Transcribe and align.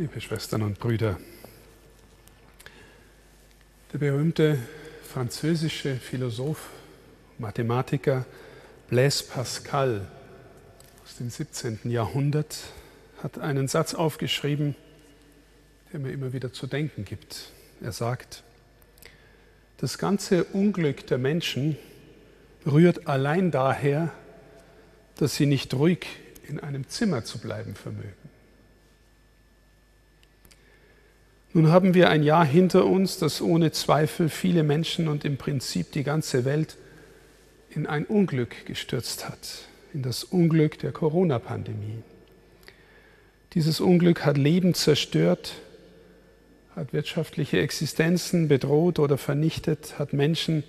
Liebe 0.00 0.18
Schwestern 0.18 0.62
und 0.62 0.78
Brüder, 0.78 1.18
der 3.92 3.98
berühmte 3.98 4.58
französische 5.02 5.96
Philosoph, 5.96 6.70
Mathematiker 7.36 8.24
Blaise 8.88 9.22
Pascal 9.24 10.08
aus 11.04 11.16
dem 11.16 11.28
17. 11.28 11.80
Jahrhundert 11.84 12.60
hat 13.22 13.40
einen 13.40 13.68
Satz 13.68 13.92
aufgeschrieben, 13.92 14.74
der 15.92 16.00
mir 16.00 16.12
immer 16.12 16.32
wieder 16.32 16.50
zu 16.50 16.66
denken 16.66 17.04
gibt. 17.04 17.52
Er 17.82 17.92
sagt, 17.92 18.42
das 19.76 19.98
ganze 19.98 20.44
Unglück 20.44 21.06
der 21.08 21.18
Menschen 21.18 21.76
rührt 22.64 23.06
allein 23.06 23.50
daher, 23.50 24.10
dass 25.16 25.36
sie 25.36 25.44
nicht 25.44 25.74
ruhig 25.74 26.06
in 26.48 26.58
einem 26.58 26.88
Zimmer 26.88 27.22
zu 27.22 27.36
bleiben 27.36 27.74
vermögen. 27.74 28.19
Nun 31.52 31.68
haben 31.68 31.94
wir 31.94 32.10
ein 32.10 32.22
Jahr 32.22 32.44
hinter 32.44 32.86
uns, 32.86 33.18
das 33.18 33.42
ohne 33.42 33.72
Zweifel 33.72 34.28
viele 34.28 34.62
Menschen 34.62 35.08
und 35.08 35.24
im 35.24 35.36
Prinzip 35.36 35.90
die 35.90 36.04
ganze 36.04 36.44
Welt 36.44 36.76
in 37.70 37.86
ein 37.86 38.04
Unglück 38.04 38.66
gestürzt 38.66 39.28
hat, 39.28 39.62
in 39.92 40.02
das 40.02 40.22
Unglück 40.22 40.78
der 40.78 40.92
Corona-Pandemie. 40.92 42.02
Dieses 43.54 43.80
Unglück 43.80 44.24
hat 44.24 44.38
Leben 44.38 44.74
zerstört, 44.74 45.54
hat 46.76 46.92
wirtschaftliche 46.92 47.60
Existenzen 47.60 48.46
bedroht 48.46 49.00
oder 49.00 49.18
vernichtet, 49.18 49.98
hat 49.98 50.12
Menschen 50.12 50.62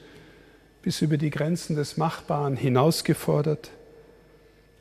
bis 0.81 1.03
über 1.03 1.17
die 1.17 1.29
Grenzen 1.29 1.75
des 1.75 1.97
Machbaren 1.97 2.55
hinausgefordert. 2.57 3.69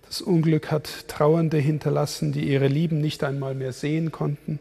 Das 0.06 0.22
Unglück 0.22 0.70
hat 0.70 1.08
Trauernde 1.08 1.58
hinterlassen, 1.58 2.32
die 2.32 2.48
ihre 2.50 2.68
Lieben 2.68 3.02
nicht 3.02 3.22
einmal 3.22 3.54
mehr 3.54 3.74
sehen 3.74 4.10
konnten. 4.10 4.60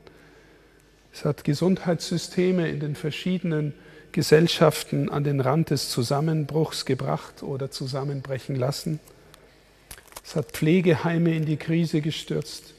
Es 1.14 1.26
hat 1.26 1.44
Gesundheitssysteme 1.44 2.70
in 2.70 2.80
den 2.80 2.96
verschiedenen 2.96 3.74
Gesellschaften 4.12 5.10
an 5.10 5.24
den 5.24 5.40
Rand 5.40 5.70
des 5.70 5.90
Zusammenbruchs 5.90 6.86
gebracht 6.86 7.44
oder 7.44 7.72
zusammenbrechen 7.72 8.56
lassen. 8.56 9.00
Es 10.24 10.36
hat 10.36 10.52
Pflegeheime 10.52 11.36
in 11.36 11.46
die 11.46 11.58
Krise 11.58 12.02
gestürzt. 12.02 12.74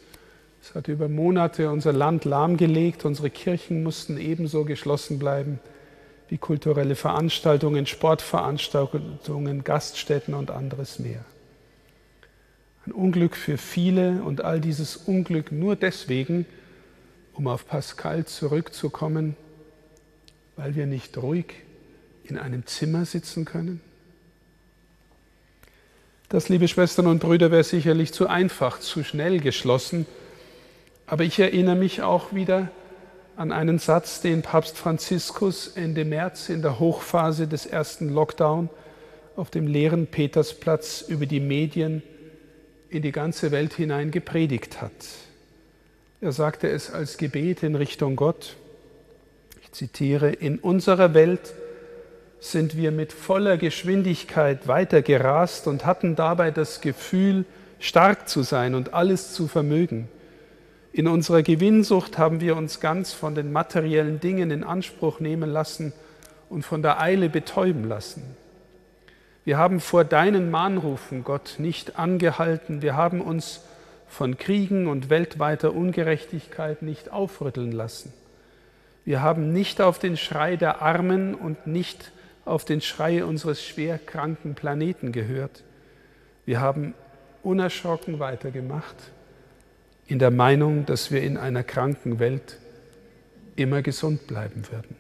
Es 0.63 0.75
hat 0.75 0.89
über 0.89 1.09
Monate 1.09 1.71
unser 1.71 1.93
Land 1.93 2.25
lahmgelegt. 2.25 3.05
Unsere 3.05 3.31
Kirchen 3.31 3.83
mussten 3.83 4.19
ebenso 4.19 4.65
geschlossen 4.65 5.19
bleiben 5.19 5.59
wie 6.29 6.39
kulturelle 6.39 6.95
Veranstaltungen, 6.95 7.87
Sportveranstaltungen, 7.87 9.65
Gaststätten 9.65 10.35
und 10.35 10.51
anderes 10.53 11.01
mehr. 11.01 11.25
Ein 12.87 12.93
Unglück 12.93 13.37
für 13.37 13.59
viele 13.59 14.23
und 14.23 14.45
all 14.45 14.61
dieses 14.61 14.97
Unglück 14.97 15.51
nur 15.51 15.75
deswegen, 15.75 16.47
um 17.41 17.47
auf 17.47 17.67
Pascal 17.67 18.27
zurückzukommen, 18.27 19.35
weil 20.57 20.75
wir 20.75 20.85
nicht 20.85 21.17
ruhig 21.17 21.55
in 22.23 22.37
einem 22.37 22.67
Zimmer 22.67 23.07
sitzen 23.07 23.47
können? 23.47 23.81
Das, 26.29 26.51
liebe 26.51 26.69
Schwestern 26.69 27.07
und 27.07 27.21
Brüder, 27.21 27.51
wäre 27.51 27.65
sicherlich 27.65 28.13
zu 28.13 28.27
einfach, 28.27 28.79
zu 28.79 29.03
schnell 29.05 29.41
geschlossen. 29.41 30.05
Aber 31.07 31.25
ich 31.25 31.39
erinnere 31.39 31.77
mich 31.77 32.03
auch 32.03 32.35
wieder 32.35 32.71
an 33.37 33.53
einen 33.53 33.79
Satz, 33.79 34.21
den 34.21 34.43
Papst 34.43 34.77
Franziskus 34.77 35.69
Ende 35.69 36.05
März 36.05 36.51
in 36.51 36.61
der 36.61 36.79
Hochphase 36.79 37.49
des 37.49 37.65
ersten 37.65 38.11
Lockdown 38.11 38.69
auf 39.37 39.49
dem 39.49 39.67
leeren 39.67 40.09
Petersplatz 40.09 41.07
über 41.09 41.25
die 41.25 41.41
Medien 41.41 42.03
in 42.91 43.01
die 43.01 43.13
ganze 43.13 43.51
Welt 43.51 43.73
hinein 43.73 44.11
gepredigt 44.11 44.83
hat. 44.83 44.93
Er 46.23 46.33
sagte 46.33 46.69
es 46.69 46.93
als 46.93 47.17
Gebet 47.17 47.63
in 47.63 47.75
Richtung 47.75 48.15
Gott. 48.15 48.57
Ich 49.63 49.73
zitiere, 49.73 50.31
in 50.31 50.59
unserer 50.59 51.15
Welt 51.15 51.55
sind 52.41 52.77
wir 52.77 52.91
mit 52.91 53.15
voller 53.15 53.57
Geschwindigkeit 53.57 54.69
weitergerast 54.69 55.67
und 55.67 55.87
hatten 55.87 56.17
dabei 56.17 56.51
das 56.51 56.83
Gefühl, 56.83 57.47
stark 57.79 58.29
zu 58.29 58.43
sein 58.43 58.75
und 58.75 58.93
alles 58.93 59.33
zu 59.33 59.49
vermögen. 59.49 60.09
In 60.93 61.09
unserer 61.09 61.43
Gewinnsucht 61.43 62.19
haben 62.19 62.43
wir 62.43 62.55
uns 62.55 62.81
ganz 62.81 63.15
von 63.15 63.35
den 63.35 63.51
materiellen 63.51 64.21
Dingen 64.21 64.51
in 64.51 64.63
Anspruch 64.63 65.21
nehmen 65.21 65.51
lassen 65.51 65.95
und 66.51 66.67
von 66.67 66.83
der 66.83 67.01
Eile 67.01 67.31
betäuben 67.31 67.89
lassen. 67.89 68.37
Wir 69.47 69.57
haben 69.57 69.81
vor 69.81 70.05
deinen 70.05 70.51
Mahnrufen, 70.51 71.25
Gott, 71.25 71.55
nicht 71.57 71.99
angehalten. 71.99 72.83
Wir 72.83 72.95
haben 72.95 73.23
uns 73.23 73.63
von 74.11 74.37
Kriegen 74.37 74.89
und 74.89 75.09
weltweiter 75.09 75.73
Ungerechtigkeit 75.73 76.83
nicht 76.83 77.11
aufrütteln 77.13 77.71
lassen. 77.71 78.13
Wir 79.05 79.23
haben 79.23 79.53
nicht 79.53 79.81
auf 79.81 79.99
den 79.99 80.17
Schrei 80.17 80.57
der 80.57 80.83
Armen 80.83 81.35
und 81.35 81.67
nicht 81.67 82.11
auf 82.45 82.65
den 82.65 82.81
Schrei 82.81 83.25
unseres 83.25 83.65
schwerkranken 83.65 84.55
Planeten 84.55 85.13
gehört. 85.13 85.63
Wir 86.45 86.61
haben 86.61 86.95
unerschrocken 87.43 88.19
weitergemacht, 88.19 88.97
in 90.07 90.19
der 90.19 90.33
Meinung, 90.33 90.87
dass 90.87 91.13
wir 91.13 91.23
in 91.23 91.37
einer 91.37 91.63
kranken 91.63 92.19
Welt 92.19 92.59
immer 93.55 93.81
gesund 93.81 94.27
bleiben 94.27 94.65
werden. 94.73 94.97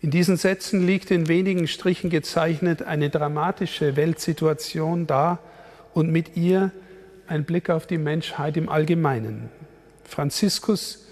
In 0.00 0.10
diesen 0.10 0.36
Sätzen 0.36 0.84
liegt 0.84 1.10
in 1.10 1.28
wenigen 1.28 1.68
Strichen 1.68 2.08
gezeichnet 2.08 2.82
eine 2.82 3.10
dramatische 3.10 3.94
Weltsituation 3.94 5.06
dar, 5.06 5.38
und 5.94 6.10
mit 6.10 6.36
ihr 6.36 6.70
ein 7.26 7.44
Blick 7.44 7.70
auf 7.70 7.86
die 7.86 7.98
Menschheit 7.98 8.56
im 8.56 8.68
Allgemeinen. 8.68 9.48
Franziskus 10.04 11.06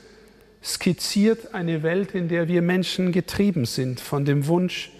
skizziert 0.63 1.55
eine 1.55 1.83
Welt, 1.83 2.15
in 2.15 2.29
der 2.29 2.49
wir 2.49 2.63
Menschen 2.63 3.13
getrieben 3.13 3.65
sind 3.65 4.01
von 4.01 4.25
dem 4.25 4.47
Wunsch, 4.47 4.91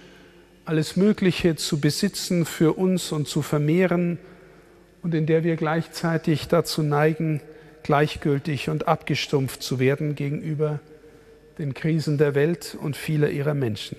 alles 0.65 0.97
Mögliche 0.97 1.57
zu 1.57 1.81
besitzen 1.81 2.47
für 2.47 2.75
uns 2.79 3.13
und 3.13 3.29
zu 3.29 3.43
vermehren 3.43 4.19
und 5.03 5.15
in 5.15 5.27
der 5.27 5.45
wir 5.45 5.57
gleichzeitig 5.57 6.49
dazu 6.49 6.83
neigen, 6.83 7.41
gleichgültig 7.83 8.69
und 8.69 8.87
abgestumpft 8.87 9.63
zu 9.63 9.79
werden 9.79 10.15
gegenüber 10.15 10.81
den 11.59 11.75
Krisen 11.75 12.19
der 12.19 12.35
Welt 12.35 12.77
und 12.81 12.97
vieler 12.97 13.31
ihrer 13.31 13.55
Menschen. 13.55 13.97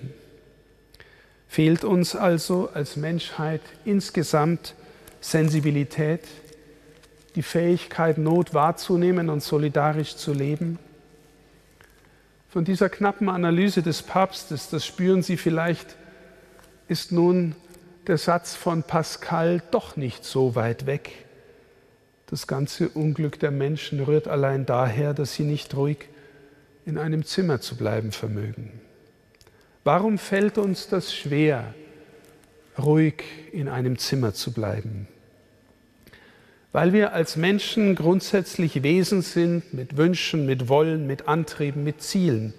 Fehlt 1.46 1.84
uns 1.84 2.16
also 2.16 2.70
als 2.72 2.96
Menschheit 2.96 3.60
insgesamt 3.84 4.74
Sensibilität, 5.22 6.20
die 7.34 7.42
Fähigkeit, 7.42 8.18
Not 8.18 8.52
wahrzunehmen 8.52 9.30
und 9.30 9.42
solidarisch 9.42 10.16
zu 10.16 10.34
leben. 10.34 10.78
Von 12.50 12.66
dieser 12.66 12.90
knappen 12.90 13.30
Analyse 13.30 13.82
des 13.82 14.02
Papstes, 14.02 14.68
das 14.68 14.84
spüren 14.84 15.22
Sie 15.22 15.38
vielleicht, 15.38 15.96
ist 16.88 17.12
nun 17.12 17.54
der 18.06 18.18
Satz 18.18 18.54
von 18.54 18.82
Pascal 18.82 19.62
doch 19.70 19.96
nicht 19.96 20.24
so 20.24 20.54
weit 20.54 20.84
weg. 20.84 21.24
Das 22.26 22.46
ganze 22.46 22.88
Unglück 22.88 23.38
der 23.38 23.50
Menschen 23.50 24.00
rührt 24.00 24.26
allein 24.26 24.66
daher, 24.66 25.14
dass 25.14 25.34
sie 25.34 25.44
nicht 25.44 25.74
ruhig 25.76 26.08
in 26.84 26.98
einem 26.98 27.24
Zimmer 27.24 27.60
zu 27.60 27.76
bleiben 27.76 28.10
vermögen. 28.10 28.80
Warum 29.84 30.18
fällt 30.18 30.58
uns 30.58 30.88
das 30.88 31.14
schwer, 31.14 31.74
ruhig 32.78 33.24
in 33.52 33.68
einem 33.68 33.98
Zimmer 33.98 34.34
zu 34.34 34.52
bleiben? 34.52 35.08
Weil 36.72 36.92
wir 36.92 37.12
als 37.12 37.36
Menschen 37.36 37.94
grundsätzlich 37.94 38.82
Wesen 38.82 39.20
sind 39.20 39.74
mit 39.74 39.96
Wünschen, 39.98 40.46
mit 40.46 40.68
Wollen, 40.68 41.06
mit 41.06 41.28
Antrieben, 41.28 41.84
mit 41.84 42.00
Zielen. 42.00 42.54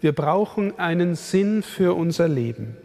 Wir 0.00 0.12
brauchen 0.12 0.78
einen 0.78 1.14
Sinn 1.14 1.62
für 1.62 1.94
unser 1.94 2.28
Leben. 2.28 2.76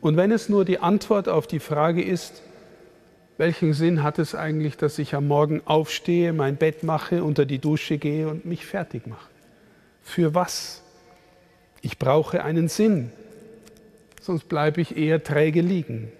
Und 0.00 0.16
wenn 0.16 0.32
es 0.32 0.48
nur 0.48 0.64
die 0.64 0.80
Antwort 0.80 1.28
auf 1.28 1.46
die 1.46 1.60
Frage 1.60 2.02
ist, 2.02 2.42
welchen 3.38 3.72
Sinn 3.72 4.02
hat 4.02 4.18
es 4.18 4.34
eigentlich, 4.34 4.76
dass 4.76 4.98
ich 4.98 5.14
am 5.14 5.28
Morgen 5.28 5.60
aufstehe, 5.64 6.32
mein 6.32 6.56
Bett 6.56 6.82
mache, 6.82 7.22
unter 7.22 7.44
die 7.44 7.58
Dusche 7.58 7.98
gehe 7.98 8.28
und 8.28 8.46
mich 8.46 8.64
fertig 8.66 9.06
mache? 9.06 9.28
Für 10.02 10.34
was? 10.34 10.82
Ich 11.82 11.98
brauche 11.98 12.42
einen 12.42 12.68
Sinn, 12.68 13.12
sonst 14.26 14.48
bleibe 14.48 14.80
ich 14.80 14.96
eher 14.96 15.22
träge 15.22 15.60
liegen. 15.60 16.12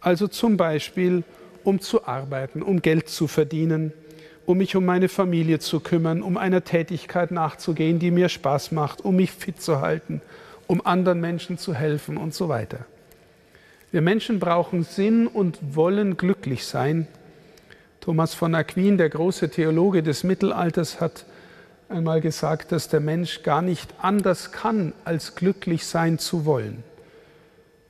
Also 0.00 0.28
zum 0.28 0.56
Beispiel, 0.56 1.22
um 1.64 1.80
zu 1.80 2.06
arbeiten, 2.06 2.62
um 2.62 2.82
Geld 2.82 3.08
zu 3.08 3.28
verdienen, 3.28 3.92
um 4.44 4.58
mich 4.58 4.76
um 4.76 4.84
meine 4.84 5.08
Familie 5.08 5.58
zu 5.58 5.80
kümmern, 5.80 6.22
um 6.22 6.36
einer 6.36 6.62
Tätigkeit 6.62 7.30
nachzugehen, 7.30 7.98
die 7.98 8.10
mir 8.10 8.28
Spaß 8.28 8.72
macht, 8.72 9.04
um 9.04 9.16
mich 9.16 9.32
fit 9.32 9.60
zu 9.60 9.80
halten, 9.80 10.20
um 10.66 10.84
anderen 10.84 11.20
Menschen 11.20 11.58
zu 11.58 11.74
helfen 11.74 12.16
und 12.16 12.34
so 12.34 12.48
weiter. 12.48 12.86
Wir 13.90 14.02
Menschen 14.02 14.38
brauchen 14.40 14.84
Sinn 14.84 15.26
und 15.26 15.58
wollen 15.74 16.16
glücklich 16.16 16.66
sein. 16.66 17.06
Thomas 18.00 18.34
von 18.34 18.54
Aquin, 18.54 18.98
der 18.98 19.08
große 19.08 19.50
Theologe 19.50 20.02
des 20.02 20.22
Mittelalters, 20.22 21.00
hat 21.00 21.24
einmal 21.88 22.20
gesagt, 22.20 22.72
dass 22.72 22.88
der 22.88 23.00
Mensch 23.00 23.42
gar 23.42 23.62
nicht 23.62 23.94
anders 23.98 24.52
kann, 24.52 24.92
als 25.04 25.34
glücklich 25.34 25.86
sein 25.86 26.18
zu 26.18 26.44
wollen. 26.44 26.84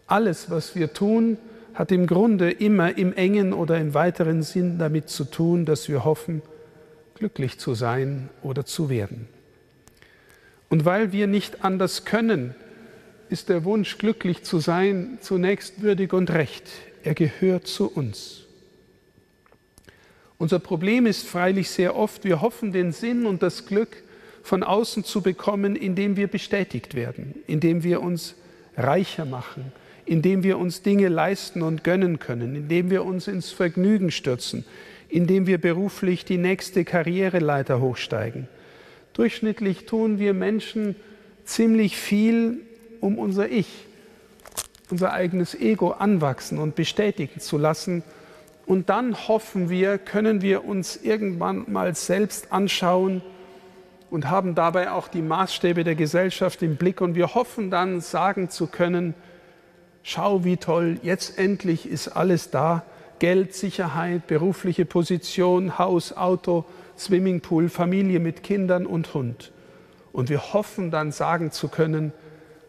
Alles, 0.06 0.50
was 0.50 0.76
wir 0.76 0.93
tun, 0.93 1.38
hat 1.75 1.93
im 1.93 2.06
Grunde 2.06 2.50
immer 2.50 2.97
im 2.97 3.12
engen 3.12 3.53
oder 3.53 3.79
im 3.79 3.93
weiteren 3.93 4.43
Sinn 4.43 4.79
damit 4.79 5.11
zu 5.11 5.25
tun, 5.25 5.64
dass 5.64 5.88
wir 5.88 6.05
hoffen, 6.05 6.43
glücklich 7.14 7.58
zu 7.58 7.75
sein 7.75 8.29
oder 8.43 8.64
zu 8.64 8.88
werden. 8.88 9.29
Und 10.69 10.85
weil 10.85 11.12
wir 11.12 11.26
nicht 11.26 11.64
anders 11.64 12.05
können, 12.05 12.55
ist 13.29 13.49
der 13.49 13.64
Wunsch, 13.64 13.99
glücklich 13.99 14.43
zu 14.43 14.58
sein, 14.58 15.19
zunächst 15.20 15.82
würdig 15.82 16.12
und 16.12 16.31
recht. 16.31 16.64
Er 17.03 17.14
gehört 17.14 17.67
zu 17.67 17.91
uns. 17.91 18.44
Unser 20.38 20.58
Problem 20.58 21.06
ist 21.06 21.26
freilich 21.26 21.70
sehr 21.70 21.97
oft, 21.97 22.25
wir 22.25 22.41
hoffen, 22.41 22.73
den 22.73 22.93
Sinn 22.93 23.26
und 23.26 23.43
das 23.43 23.67
Glück 23.67 24.03
von 24.43 24.62
außen 24.62 25.03
zu 25.05 25.23
bekommen, 25.23 25.76
indem 25.76 26.17
wir 26.17 26.29
bestätigt 26.29 26.94
werden, 26.94 27.35
indem 27.47 27.82
wir 27.82 28.03
uns 28.03 28.35
reicher 28.76 29.25
machen, 29.25 29.73
indem 30.06 30.44
wir 30.44 30.58
uns 30.58 30.82
Dinge 30.82 31.08
leisten 31.08 31.62
und 31.62 31.85
gönnen 31.85 32.19
können, 32.19 32.55
indem 32.55 32.91
wir 32.91 33.05
uns 33.05 33.26
ins 33.26 33.50
Vergnügen 33.50 34.11
stürzen, 34.11 34.64
indem 35.08 35.47
wir 35.47 35.58
beruflich 35.58 36.25
die 36.25 36.38
nächste 36.38 36.85
Karriereleiter 36.85 37.81
hochsteigen. 37.81 38.49
Durchschnittlich 39.12 39.87
tun 39.87 40.19
wir 40.19 40.32
Menschen 40.32 40.94
ziemlich 41.44 41.97
viel, 41.97 42.61
um 43.00 43.19
unser 43.19 43.49
Ich, 43.49 43.87
unser 44.91 45.12
eigenes 45.12 45.55
Ego 45.55 45.91
anwachsen 45.91 46.58
und 46.58 46.76
bestätigen 46.76 47.41
zu 47.41 47.58
lassen. 47.58 48.03
Und 48.67 48.88
dann 48.88 49.29
hoffen 49.29 49.70
wir, 49.70 49.99
können 49.99 50.43
wir 50.43 50.64
uns 50.64 50.97
irgendwann 50.97 51.64
mal 51.69 51.94
selbst 51.94 52.53
anschauen 52.53 53.23
und 54.11 54.31
haben 54.31 54.55
dabei 54.55 54.91
auch 54.91 55.08
die 55.08 55.23
Maßstäbe 55.23 55.82
der 55.82 55.94
Gesellschaft 55.94 56.62
im 56.62 56.76
Blick. 56.76 57.00
Und 57.00 57.14
wir 57.14 57.35
hoffen 57.35 57.70
dann 57.70 58.00
sagen 58.00 58.50
zu 58.50 58.67
können, 58.67 59.14
schau 60.06 60.44
wie 60.44 60.56
toll, 60.56 60.99
jetzt 61.03 61.37
endlich 61.37 61.87
ist 61.87 62.08
alles 62.08 62.50
da. 62.50 62.85
Geld, 63.19 63.55
Sicherheit, 63.55 64.26
berufliche 64.29 64.85
Position, 64.85 65.79
Haus, 65.79 66.17
Auto, 66.17 66.64
Swimmingpool, 66.97 67.69
Familie 67.69 68.20
mit 68.20 68.43
Kindern 68.43 68.87
und 68.87 69.14
Hund. 69.14 69.53
Und 70.12 70.31
wir 70.31 70.53
hoffen 70.53 70.91
dann 70.91 71.12
sagen 71.12 71.50
zu 71.50 71.69
können, 71.69 72.12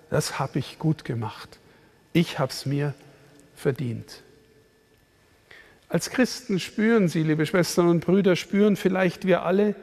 das 0.09 0.39
habe 0.39 0.57
ich 0.59 0.79
gut 0.79 1.05
gemacht. 1.05 1.59
Ich 2.11 2.39
habe 2.39 2.51
es 2.51 2.65
mir 2.65 2.95
verdient. 3.55 4.23
Als 5.89 6.09
Christen 6.09 6.59
spüren 6.59 7.07
Sie, 7.07 7.23
liebe 7.23 7.45
Schwestern 7.45 7.87
und 7.87 7.99
Brüder, 8.05 8.35
spüren 8.35 8.75
vielleicht 8.75 9.27
wir 9.27 9.43
alle, 9.43 9.75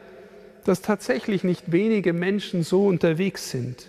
dass 0.64 0.82
tatsächlich 0.82 1.44
nicht 1.44 1.70
wenige 1.70 2.12
Menschen 2.12 2.62
so 2.64 2.86
unterwegs 2.86 3.50
sind. 3.50 3.86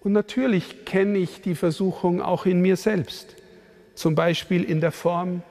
Und 0.00 0.12
natürlich 0.12 0.84
kenne 0.84 1.18
ich 1.18 1.40
die 1.40 1.54
Versuchung 1.54 2.22
auch 2.22 2.46
in 2.46 2.60
mir 2.60 2.76
selbst, 2.76 3.36
zum 3.94 4.14
Beispiel 4.14 4.62
in 4.62 4.80
der 4.80 4.92
Form, 4.92 5.42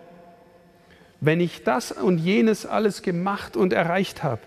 wenn 1.19 1.39
ich 1.39 1.63
das 1.63 1.91
und 1.91 2.19
jenes 2.19 2.65
alles 2.65 3.01
gemacht 3.01 3.57
und 3.57 3.73
erreicht 3.73 4.23
habe, 4.23 4.41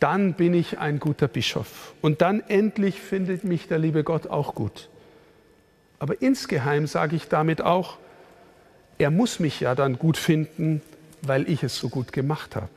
dann 0.00 0.34
bin 0.34 0.54
ich 0.54 0.78
ein 0.78 0.98
guter 0.98 1.28
Bischof. 1.28 1.94
Und 2.00 2.22
dann 2.22 2.40
endlich 2.48 3.00
findet 3.00 3.44
mich 3.44 3.68
der 3.68 3.78
liebe 3.78 4.02
Gott 4.02 4.26
auch 4.26 4.54
gut. 4.54 4.88
Aber 5.98 6.20
insgeheim 6.20 6.86
sage 6.86 7.16
ich 7.16 7.28
damit 7.28 7.62
auch, 7.62 7.98
er 8.98 9.10
muss 9.10 9.40
mich 9.40 9.60
ja 9.60 9.74
dann 9.74 9.98
gut 9.98 10.16
finden, 10.16 10.82
weil 11.22 11.48
ich 11.48 11.62
es 11.62 11.78
so 11.78 11.88
gut 11.88 12.12
gemacht 12.12 12.56
habe. 12.56 12.68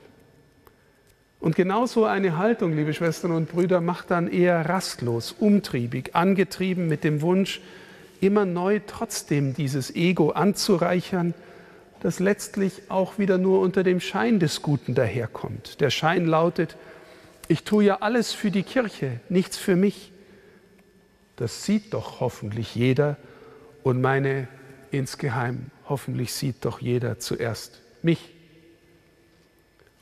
Und 1.39 1.55
genauso 1.55 2.05
eine 2.05 2.37
Haltung, 2.37 2.75
liebe 2.75 2.93
Schwestern 2.93 3.31
und 3.31 3.49
Brüder, 3.49 3.79
macht 3.79 4.11
dann 4.11 4.27
eher 4.27 4.67
rastlos, 4.67 5.35
umtriebig, 5.37 6.15
angetrieben 6.15 6.87
mit 6.87 7.03
dem 7.03 7.21
Wunsch, 7.21 7.61
immer 8.21 8.45
neu 8.45 8.81
trotzdem 8.85 9.53
dieses 9.53 9.95
Ego 9.95 10.31
anzureichern, 10.31 11.33
das 12.01 12.19
letztlich 12.19 12.83
auch 12.89 13.19
wieder 13.19 13.37
nur 13.37 13.59
unter 13.61 13.83
dem 13.83 13.99
Schein 13.99 14.39
des 14.39 14.61
Guten 14.61 14.95
daherkommt. 14.95 15.79
Der 15.81 15.89
Schein 15.89 16.25
lautet, 16.25 16.75
ich 17.47 17.63
tue 17.63 17.85
ja 17.85 17.97
alles 18.01 18.33
für 18.33 18.51
die 18.51 18.63
Kirche, 18.63 19.19
nichts 19.29 19.57
für 19.57 19.75
mich. 19.75 20.11
Das 21.35 21.65
sieht 21.65 21.93
doch 21.93 22.19
hoffentlich 22.19 22.75
jeder 22.75 23.17
und 23.83 24.01
meine 24.01 24.47
insgeheim, 24.91 25.71
hoffentlich 25.87 26.33
sieht 26.33 26.65
doch 26.65 26.81
jeder 26.81 27.19
zuerst 27.19 27.81
mich. 28.01 28.36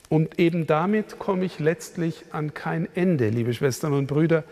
Und 0.10 0.40
eben 0.40 0.68
damit 0.68 1.19
komme 1.19 1.46
ich 1.46 1.60
letztlich 1.60 2.25
an 2.31 2.54
kein 2.54 2.88
Ende, 2.96 3.30
liebe 3.30 3.54
Schwestern 3.54 3.94
und 3.94 4.07
Brüder, 4.07 4.44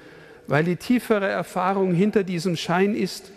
weil 0.48 0.64
die 0.64 0.76
tiefere 0.76 1.28
Erfahrung 1.28 1.94
hinter 1.94 2.24
diesem 2.24 2.58
Schein 2.58 2.96
ist, 2.96 3.32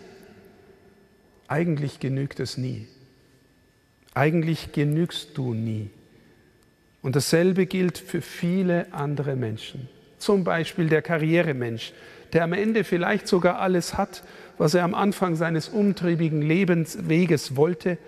eigentlich 1.49 2.01
genügt 2.01 2.41
es 2.41 2.57
nie. 2.57 2.89
Eigentlich 4.15 4.73
genügst 4.73 5.37
du 5.37 5.55
nie. 5.55 5.91
Und 7.03 7.15
dasselbe 7.15 7.67
gilt 7.67 7.99
für 7.99 8.23
viele 8.23 8.93
andere 8.93 9.37
Menschen. 9.37 9.89
Zum 10.19 10.43
Beispiel 10.43 10.89
der 10.89 11.03
Karrieremensch, 11.03 11.93
der 12.33 12.43
am 12.43 12.53
Ende 12.53 12.83
vielleicht 12.83 13.29
sogar 13.29 13.61
alles 13.61 13.97
hat, 13.97 14.25
was 14.59 14.75
er 14.75 14.83
am 14.83 14.95
Anfang 14.95 15.37
seines 15.37 15.69
umtriebigen 15.69 16.43
Lebensweges 16.43 17.55
wollte. 17.55 17.99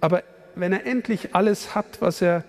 Aber 0.00 0.22
wenn 0.54 0.72
er 0.72 0.86
endlich 0.86 1.34
alles 1.34 1.74
hat, 1.74 2.00
was 2.00 2.22
er 2.22 2.44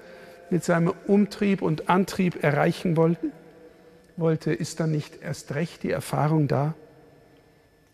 mit 0.49 0.63
seinem 0.63 0.93
Umtrieb 1.07 1.61
und 1.61 1.89
Antrieb 1.89 2.43
erreichen 2.43 2.97
wollte, 2.97 4.53
ist 4.53 4.79
dann 4.79 4.91
nicht 4.91 5.21
erst 5.21 5.55
recht 5.55 5.83
die 5.83 5.91
Erfahrung 5.91 6.47
da, 6.47 6.73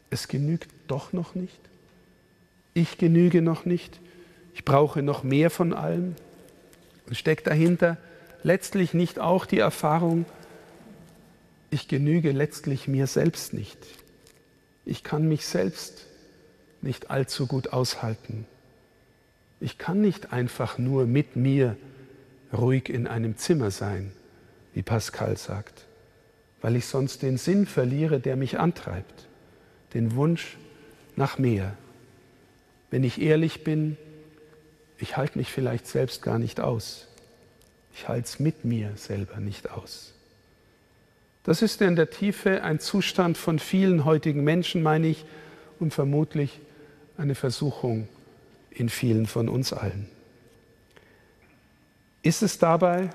es 0.09 0.27
genügt 0.27 0.69
doch 0.87 1.13
noch 1.13 1.35
nicht. 1.35 1.59
Ich 2.73 2.97
genüge 2.97 3.41
noch 3.41 3.65
nicht. 3.65 3.99
Ich 4.53 4.65
brauche 4.65 5.01
noch 5.01 5.23
mehr 5.23 5.49
von 5.49 5.73
allem. 5.73 6.15
Und 7.07 7.15
steckt 7.15 7.47
dahinter 7.47 7.97
letztlich 8.43 8.93
nicht 8.93 9.19
auch 9.19 9.45
die 9.45 9.59
Erfahrung, 9.59 10.25
ich 11.69 11.87
genüge 11.87 12.31
letztlich 12.31 12.87
mir 12.87 13.07
selbst 13.07 13.53
nicht. 13.53 13.77
Ich 14.85 15.03
kann 15.03 15.27
mich 15.27 15.45
selbst 15.45 16.05
nicht 16.81 17.09
allzu 17.09 17.47
gut 17.47 17.71
aushalten. 17.71 18.45
Ich 19.61 19.77
kann 19.77 20.01
nicht 20.01 20.33
einfach 20.33 20.77
nur 20.77 21.05
mit 21.05 21.35
mir 21.37 21.77
ruhig 22.53 22.89
in 22.89 23.07
einem 23.07 23.37
Zimmer 23.37 23.71
sein, 23.71 24.11
wie 24.73 24.81
Pascal 24.81 25.37
sagt, 25.37 25.85
weil 26.61 26.75
ich 26.75 26.85
sonst 26.85 27.21
den 27.21 27.37
Sinn 27.37 27.65
verliere, 27.65 28.19
der 28.19 28.35
mich 28.35 28.59
antreibt, 28.59 29.27
den 29.93 30.15
Wunsch 30.15 30.57
nach 31.15 31.37
mehr. 31.37 31.75
Wenn 32.89 33.03
ich 33.03 33.21
ehrlich 33.21 33.63
bin, 33.63 33.97
ich 34.97 35.17
halte 35.17 35.37
mich 35.37 35.51
vielleicht 35.51 35.87
selbst 35.87 36.21
gar 36.21 36.39
nicht 36.39 36.59
aus. 36.59 37.07
Ich 37.93 38.07
halte 38.07 38.25
es 38.25 38.39
mit 38.39 38.63
mir 38.63 38.91
selber 38.95 39.39
nicht 39.39 39.71
aus. 39.71 40.13
Das 41.43 41.61
ist 41.61 41.81
in 41.81 41.95
der 41.95 42.11
Tiefe 42.11 42.63
ein 42.63 42.79
Zustand 42.79 43.37
von 43.37 43.57
vielen 43.57 44.05
heutigen 44.05 44.43
Menschen, 44.43 44.83
meine 44.83 45.07
ich, 45.07 45.25
und 45.79 45.93
vermutlich 45.93 46.59
eine 47.17 47.33
Versuchung 47.33 48.07
in 48.69 48.89
vielen 48.89 49.25
von 49.25 49.49
uns 49.49 49.73
allen. 49.73 50.07
Ist 52.21 52.43
es 52.43 52.59
dabei 52.59 53.09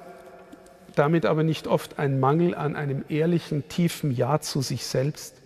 damit 0.97 1.27
aber 1.27 1.43
nicht 1.43 1.67
oft 1.67 1.99
ein 1.99 2.19
Mangel 2.19 2.55
an 2.55 2.75
einem 2.75 3.05
ehrlichen, 3.09 3.69
tiefen 3.69 4.11
Ja 4.11 4.41
zu 4.41 4.63
sich 4.63 4.87
selbst? 4.87 5.37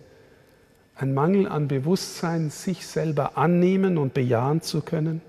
Ein 0.95 1.13
Mangel 1.13 1.47
an 1.47 1.67
Bewusstsein, 1.67 2.49
sich 2.49 2.87
selber 2.87 3.37
annehmen 3.37 3.97
und 3.97 4.13
bejahen 4.13 4.61
zu 4.61 4.81
können? 4.81 5.21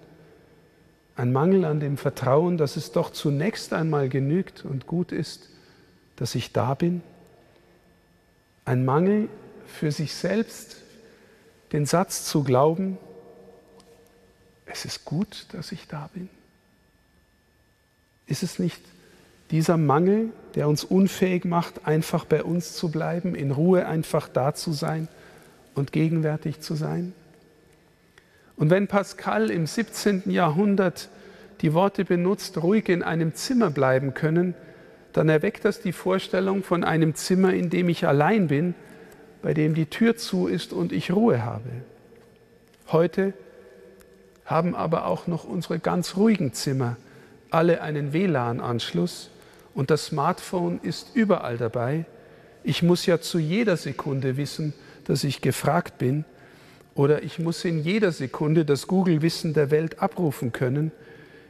Ein 1.17 1.33
Mangel 1.33 1.65
an 1.65 1.81
dem 1.81 1.99
Vertrauen, 1.99 2.57
dass 2.57 2.77
es 2.77 2.93
doch 2.93 3.11
zunächst 3.11 3.73
einmal 3.73 4.09
genügt 4.09 4.65
und 4.65 4.87
gut 4.87 5.13
ist, 5.13 5.51
dass 6.17 6.35
ich 6.35 6.53
da 6.53 6.75
bin? 6.75 7.03
Ein 8.65 8.85
Mangel 8.85 9.29
für 9.67 9.91
sich 9.91 10.15
selbst, 10.15 10.77
den 11.73 11.85
Satz 11.85 12.27
zu 12.27 12.45
glauben, 12.45 12.97
es 14.67 14.85
ist 14.85 15.05
gut, 15.05 15.47
dass 15.53 15.73
ich 15.73 15.89
da 15.89 16.09
bin? 16.15 16.29
Ist 18.27 18.43
es 18.43 18.59
nicht 18.59 18.81
dieser 19.51 19.77
Mangel, 19.77 20.31
der 20.55 20.69
uns 20.69 20.85
unfähig 20.85 21.45
macht, 21.45 21.87
einfach 21.87 22.25
bei 22.25 22.43
uns 22.43 22.75
zu 22.75 22.91
bleiben, 22.91 23.35
in 23.35 23.51
Ruhe 23.51 23.87
einfach 23.87 24.29
da 24.29 24.55
zu 24.55 24.73
sein 24.73 25.09
und 25.75 25.93
gegenwärtig 25.93 26.61
zu 26.61 26.75
sein? 26.75 27.13
Und 28.57 28.71
wenn 28.71 28.87
Pascal 28.87 29.51
im 29.51 29.67
17. 29.67 30.25
Jahrhundert 30.27 31.09
die 31.63 31.75
Worte 31.75 32.05
benutzt, 32.05 32.63
ruhig 32.63 32.89
in 32.89 33.03
einem 33.03 33.35
Zimmer 33.35 33.71
bleiben 33.71 34.15
können, 34.15 34.55
dann 35.13 35.29
erweckt 35.29 35.65
das 35.65 35.81
die 35.81 35.93
Vorstellung 35.93 36.63
von 36.63 36.85
einem 36.85 37.15
Zimmer, 37.15 37.53
in 37.53 37.71
dem 37.71 37.89
ich 37.89 38.07
allein 38.07 38.49
bin, 38.49 38.75
bei 39.43 39.55
dem 39.55 39.75
die 39.75 39.87
Tür 39.87 40.17
zu 40.17 40.47
ist 40.47 40.73
und 40.73 40.93
ich 40.93 41.13
Ruhe 41.13 41.45
habe. 41.45 41.71
Heute 42.89 43.33
haben 44.45 44.75
aber 44.75 45.07
auch 45.07 45.27
noch 45.27 45.45
unsere 45.45 45.79
ganz 45.79 46.17
ruhigen 46.17 46.53
Zimmer 46.53 46.97
alle 47.53 47.83
einen 47.83 48.13
WLAN-Anschluss 48.13 49.31
und 49.75 49.91
das 49.91 50.07
Smartphone 50.07 50.81
ist 50.83 51.15
überall 51.15 51.57
dabei. 51.57 52.05
Ich 52.65 52.83
muss 52.83 53.07
ja 53.07 53.21
zu 53.21 53.39
jeder 53.39 53.77
Sekunde 53.77 54.37
wissen, 54.37 54.73
dass 55.05 55.25
ich 55.25 55.41
gefragt 55.41 55.99
bin 55.99 56.25
oder 56.95 57.23
ich 57.23 57.39
muss 57.39 57.65
in 57.65 57.83
jeder 57.83 58.13
Sekunde 58.13 58.65
das 58.65 58.87
Google-Wissen 58.87 59.55
der 59.55 59.71
Welt 59.71 60.01
abrufen 60.01 60.53
können, 60.53 60.93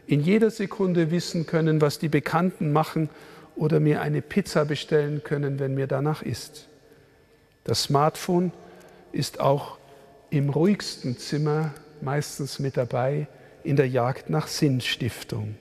in 0.06 0.21
jeder 0.21 0.50
Sekunde 0.50 1.11
wissen 1.11 1.47
können, 1.47 1.80
was 1.80 1.99
die 1.99 2.09
Bekannten 2.09 2.73
machen 2.73 3.09
oder 3.56 3.80
mir 3.80 4.00
eine 4.00 4.23
Pizza 4.23 4.64
bestellen 4.64 5.23
können, 5.23 5.59
wenn 5.59 5.75
mir 5.75 5.87
danach 5.87 6.23
ist. 6.23 6.68
Das 7.64 7.85
Smartphone 7.85 8.52
ist 9.12 9.40
auch 9.40 9.78
im 10.30 10.50
ruhigsten 10.50 11.18
Zimmer 11.18 11.73
meistens 12.00 12.59
mit 12.59 12.76
dabei 12.76 13.26
in 13.62 13.76
der 13.76 13.88
Jagd 13.88 14.30
nach 14.30 14.49
Sinnstiftung. 14.49 15.54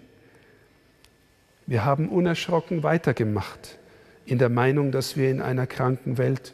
Wir 1.72 1.86
haben 1.86 2.10
unerschrocken 2.10 2.84
weitergemacht 2.84 3.78
in 4.26 4.40
der 4.40 4.50
Meinung, 4.50 4.92
dass 4.92 5.16
wir 5.16 5.32
in 5.32 5.42
einer 5.42 5.68
kranken 5.68 6.18
Welt 6.18 6.54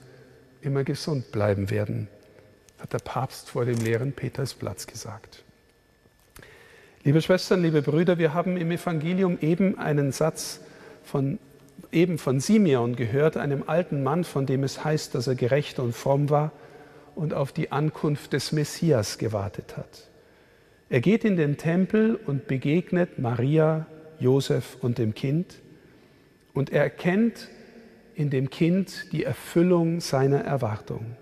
immer 0.62 0.84
gesund 0.84 1.32
bleiben 1.32 1.72
werden, 1.72 2.08
hat 2.78 2.94
der 2.94 3.00
Papst 3.00 3.50
vor 3.50 3.66
dem 3.66 3.80
leeren 3.80 4.12
Petersplatz 4.12 4.86
gesagt. 4.86 5.44
Liebe 7.04 7.20
Schwestern, 7.24 7.64
liebe 7.64 7.82
Brüder, 7.82 8.20
wir 8.20 8.36
haben 8.36 8.58
im 8.58 8.70
Evangelium 8.70 9.40
eben 9.42 9.80
einen 9.80 10.12
Satz 10.12 10.60
von, 11.04 11.40
eben 11.92 12.20
von 12.20 12.40
Simeon 12.40 12.96
gehört, 12.96 13.38
einem 13.38 13.64
alten 13.66 14.04
Mann, 14.04 14.24
von 14.24 14.46
dem 14.46 14.64
es 14.64 14.84
heißt, 14.84 15.16
dass 15.16 15.26
er 15.26 15.34
gerecht 15.34 15.80
und 15.80 15.96
fromm 15.96 16.30
war 16.30 16.52
und 17.16 17.34
auf 17.34 17.52
die 17.52 17.72
Ankunft 17.72 18.34
des 18.34 18.52
Messias 18.52 19.18
gewartet 19.18 19.78
hat. 19.78 20.10
Er 20.92 21.02
geht 21.02 21.26
in 21.26 21.38
den 21.38 21.58
Tempel 21.58 22.20
und 22.28 22.46
begegnet 22.46 23.18
Maria, 23.18 23.88
Josef 24.20 24.78
und 24.82 24.98
dem 24.98 25.14
Kind 25.14 25.56
und 26.54 26.72
er 26.72 26.84
erkennt 26.84 27.50
in 28.16 28.30
dem 28.30 28.50
Kind 28.50 29.12
die 29.12 29.24
Erfüllung 29.24 30.00
seiner 30.00 30.42
Erwartung. 30.42 31.16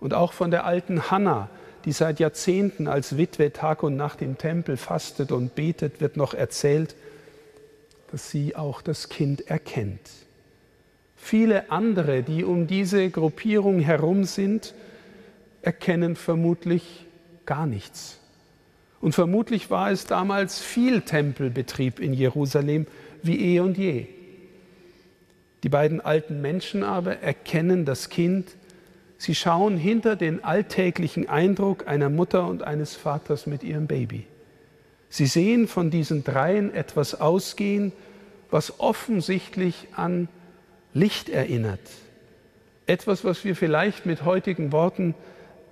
Und 0.00 0.14
auch 0.14 0.32
von 0.32 0.50
der 0.50 0.64
alten 0.64 1.10
Hannah, 1.10 1.50
die 1.84 1.92
seit 1.92 2.20
Jahrzehnten 2.20 2.88
als 2.88 3.18
Witwe 3.18 3.52
Tag 3.52 3.82
und 3.82 3.96
Nacht 3.96 4.22
im 4.22 4.38
Tempel 4.38 4.76
fastet 4.76 5.30
und 5.30 5.54
betet, 5.54 6.00
wird 6.00 6.16
noch 6.16 6.32
erzählt, 6.32 6.96
dass 8.10 8.30
sie 8.30 8.56
auch 8.56 8.80
das 8.80 9.08
Kind 9.08 9.48
erkennt. 9.48 10.00
Viele 11.16 11.70
andere, 11.70 12.22
die 12.22 12.44
um 12.44 12.66
diese 12.66 13.10
Gruppierung 13.10 13.78
herum 13.78 14.24
sind, 14.24 14.74
erkennen 15.60 16.16
vermutlich 16.16 17.06
gar 17.44 17.66
nichts. 17.66 18.19
Und 19.00 19.14
vermutlich 19.14 19.70
war 19.70 19.90
es 19.90 20.06
damals 20.06 20.60
viel 20.60 21.00
Tempelbetrieb 21.02 22.00
in 22.00 22.12
Jerusalem 22.12 22.86
wie 23.22 23.56
eh 23.56 23.60
und 23.60 23.78
je. 23.78 24.06
Die 25.62 25.68
beiden 25.68 26.00
alten 26.00 26.40
Menschen 26.40 26.82
aber 26.82 27.18
erkennen 27.18 27.84
das 27.84 28.08
Kind. 28.08 28.56
Sie 29.18 29.34
schauen 29.34 29.76
hinter 29.76 30.16
den 30.16 30.44
alltäglichen 30.44 31.28
Eindruck 31.28 31.86
einer 31.86 32.08
Mutter 32.08 32.46
und 32.46 32.62
eines 32.62 32.94
Vaters 32.94 33.46
mit 33.46 33.62
ihrem 33.62 33.86
Baby. 33.86 34.26
Sie 35.10 35.26
sehen 35.26 35.66
von 35.66 35.90
diesen 35.90 36.24
dreien 36.24 36.72
etwas 36.72 37.20
ausgehen, 37.20 37.92
was 38.50 38.80
offensichtlich 38.80 39.88
an 39.96 40.28
Licht 40.94 41.28
erinnert. 41.28 41.80
Etwas, 42.86 43.24
was 43.24 43.44
wir 43.44 43.56
vielleicht 43.56 44.06
mit 44.06 44.24
heutigen 44.24 44.72
Worten 44.72 45.14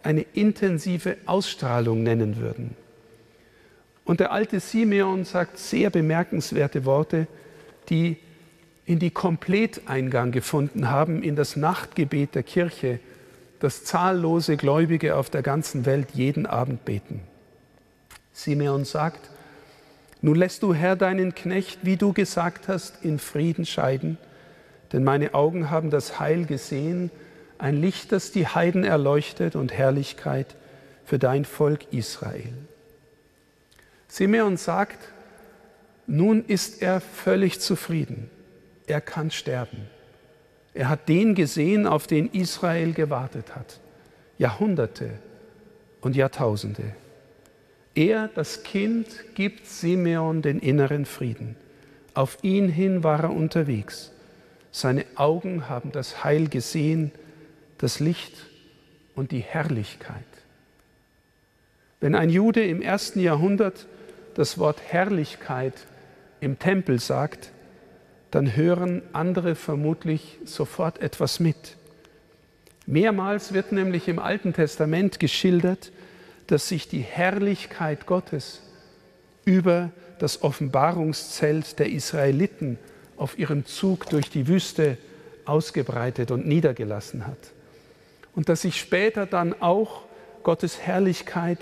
eine 0.03 0.23
intensive 0.35 1.17
Ausstrahlung 1.27 2.03
nennen 2.03 2.37
würden. 2.37 2.77
Und 4.09 4.21
der 4.21 4.33
alte 4.33 4.59
Simeon 4.59 5.27
sagt 5.27 5.59
sehr 5.59 5.91
bemerkenswerte 5.91 6.87
Worte, 6.87 7.27
die 7.91 8.17
in 8.87 8.99
die 8.99 9.11
Kompletteingang 9.11 10.33
gefunden 10.33 10.91
haben 10.91 11.23
in 11.23 11.37
das 11.37 11.57
Nachtgebet 11.57 12.35
der 12.35 12.43
Kirche, 12.43 13.00
das 13.61 13.85
zahllose 13.85 14.57
Gläubige 14.57 15.15
auf 15.15 15.29
der 15.29 15.43
ganzen 15.43 15.85
Welt 15.85 16.12
jeden 16.15 16.47
Abend 16.47 16.87
beten. 16.87 17.21
Simeon 18.33 18.87
sagt, 18.87 19.29
nun 20.23 20.37
lässt 20.37 20.62
du 20.62 20.73
Herr 20.73 20.97
deinen 20.97 21.35
Knecht, 21.35 21.81
wie 21.83 21.99
du 21.99 22.15
gesagt 22.15 22.67
hast, 22.67 23.05
in 23.05 23.19
Frieden 23.19 23.67
scheiden, 23.67 24.17
denn 24.91 25.05
meine 25.05 25.35
Augen 25.35 25.69
haben 25.69 25.91
das 25.91 26.19
Heil 26.19 26.47
gesehen, 26.47 27.11
ein 27.59 27.79
Licht, 27.79 28.11
das 28.11 28.33
die 28.33 28.47
Heiden 28.47 28.85
erleuchtet 28.85 29.55
und 29.55 29.71
Herrlichkeit 29.71 30.57
für 31.05 31.19
dein 31.19 31.45
Volk 31.45 31.93
Israel. 31.93 32.55
Simeon 34.19 34.57
sagt, 34.57 34.99
nun 36.07 36.45
ist 36.45 36.83
er 36.83 37.01
völlig 37.01 37.61
zufrieden 37.61 38.31
er 38.89 39.01
kann 39.01 39.31
sterben. 39.31 39.87
Er 40.75 40.89
hat 40.89 41.09
den 41.09 41.35
gesehen, 41.35 41.87
auf 41.87 42.07
den 42.07 42.29
Israel 42.31 42.93
gewartet 42.93 43.55
hat. 43.55 43.81
Jahrhunderte 44.39 45.11
und 46.01 46.17
Jahrtausende. 46.17 46.95
Er, 47.95 48.29
das 48.29 48.63
Kind, 48.63 49.07
gibt 49.35 49.67
Simeon 49.67 50.43
den 50.43 50.61
inneren 50.61 51.05
Frieden. 51.05 51.57
Auf 52.15 52.39
ihn 52.43 52.69
hin 52.69 53.03
war 53.03 53.25
er 53.25 53.31
unterwegs. 53.31 54.13
Seine 54.71 55.05
Augen 55.17 55.69
haben 55.69 55.93
das 55.93 56.23
Heil 56.23 56.49
gesehen, 56.49 57.11
das 57.79 58.01
Licht 58.01 58.47
und 59.17 59.33
die 59.33 59.41
Herrlichkeit. 59.41 60.25
Wenn 62.01 62.15
ein 62.15 62.31
Jude 62.31 62.65
im 62.65 62.81
ersten 62.81 63.19
Jahrhundert 63.19 63.87
das 64.38 64.57
Wort 64.57 64.80
Herrlichkeit 64.87 65.75
im 66.38 66.61
Tempel 66.61 67.00
sagt, 67.00 67.50
dann 68.30 68.54
hören 68.54 69.02
andere 69.12 69.57
vermutlich 69.57 70.38
sofort 70.45 71.02
etwas 71.02 71.40
mit. 71.40 71.76
Mehrmals 72.87 73.52
wird 73.52 73.73
nämlich 73.73 74.07
im 74.07 74.21
Alten 74.21 74.52
Testament 74.52 75.18
geschildert, 75.18 75.90
dass 76.47 76.68
sich 76.68 76.87
die 76.87 77.00
Herrlichkeit 77.00 78.07
Gottes 78.07 78.62
über 79.45 79.90
das 80.21 80.45
Offenbarungszelt 80.45 81.80
der 81.80 81.90
Israeliten 81.90 82.78
auf 83.16 83.40
ihrem 83.40 83.66
Zug 83.66 84.09
durch 84.09 84.30
die 84.30 84.47
Wüste 84.47 84.99
ausgebreitet 85.47 86.30
und 86.30 86.47
niedergelassen 86.47 87.26
hat. 87.26 87.50
Und 88.37 88.49
dass 88.49 88.62
sich 88.62 88.78
später 88.78 89.26
dann 89.26 89.61
auch 89.61 90.02
Gottes 90.45 90.78
Herrlichkeit 90.78 91.59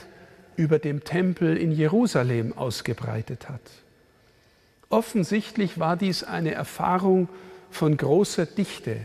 über 0.56 0.78
dem 0.78 1.04
Tempel 1.04 1.56
in 1.56 1.72
Jerusalem 1.72 2.52
ausgebreitet 2.56 3.48
hat. 3.48 3.60
Offensichtlich 4.88 5.78
war 5.78 5.96
dies 5.96 6.22
eine 6.22 6.52
Erfahrung 6.52 7.28
von 7.70 7.96
großer 7.96 8.46
Dichte, 8.46 8.96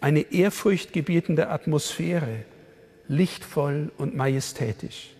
eine 0.00 0.32
ehrfurchtgebietende 0.32 1.48
Atmosphäre, 1.48 2.44
lichtvoll 3.08 3.90
und 3.96 4.14
majestätisch. 4.14 5.10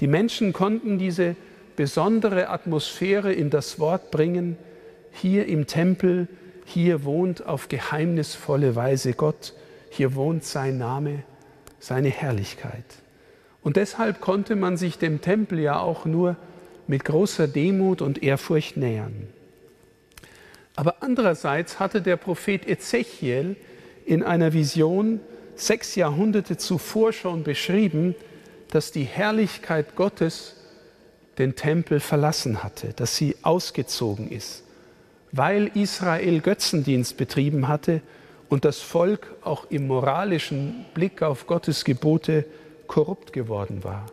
Die 0.00 0.06
Menschen 0.06 0.52
konnten 0.52 0.98
diese 0.98 1.36
besondere 1.76 2.48
Atmosphäre 2.48 3.32
in 3.32 3.50
das 3.50 3.78
Wort 3.78 4.10
bringen, 4.10 4.56
hier 5.12 5.46
im 5.46 5.66
Tempel, 5.66 6.28
hier 6.64 7.04
wohnt 7.04 7.44
auf 7.46 7.68
geheimnisvolle 7.68 8.76
Weise 8.76 9.12
Gott, 9.12 9.54
hier 9.90 10.14
wohnt 10.14 10.44
sein 10.44 10.78
Name, 10.78 11.24
seine 11.78 12.08
Herrlichkeit. 12.08 12.84
Und 13.62 13.76
deshalb 13.76 14.20
konnte 14.20 14.56
man 14.56 14.76
sich 14.76 14.98
dem 14.98 15.20
Tempel 15.20 15.58
ja 15.58 15.78
auch 15.78 16.04
nur 16.04 16.36
mit 16.86 17.04
großer 17.04 17.46
Demut 17.46 18.02
und 18.02 18.22
Ehrfurcht 18.22 18.76
nähern. 18.76 19.28
Aber 20.76 20.96
andererseits 21.00 21.78
hatte 21.78 22.00
der 22.00 22.16
Prophet 22.16 22.66
Ezechiel 22.66 23.56
in 24.06 24.22
einer 24.22 24.52
Vision 24.52 25.20
sechs 25.54 25.94
Jahrhunderte 25.94 26.56
zuvor 26.56 27.12
schon 27.12 27.44
beschrieben, 27.44 28.14
dass 28.70 28.92
die 28.92 29.04
Herrlichkeit 29.04 29.94
Gottes 29.94 30.56
den 31.38 31.54
Tempel 31.54 32.00
verlassen 32.00 32.62
hatte, 32.62 32.92
dass 32.94 33.16
sie 33.16 33.36
ausgezogen 33.42 34.30
ist, 34.30 34.62
weil 35.32 35.70
Israel 35.74 36.40
Götzendienst 36.40 37.16
betrieben 37.16 37.68
hatte 37.68 38.00
und 38.48 38.64
das 38.64 38.80
Volk 38.80 39.34
auch 39.42 39.70
im 39.70 39.86
moralischen 39.86 40.84
Blick 40.94 41.22
auf 41.22 41.46
Gottes 41.46 41.84
Gebote 41.84 42.44
korrupt 42.90 43.32
geworden 43.32 43.84
war. 43.84 44.06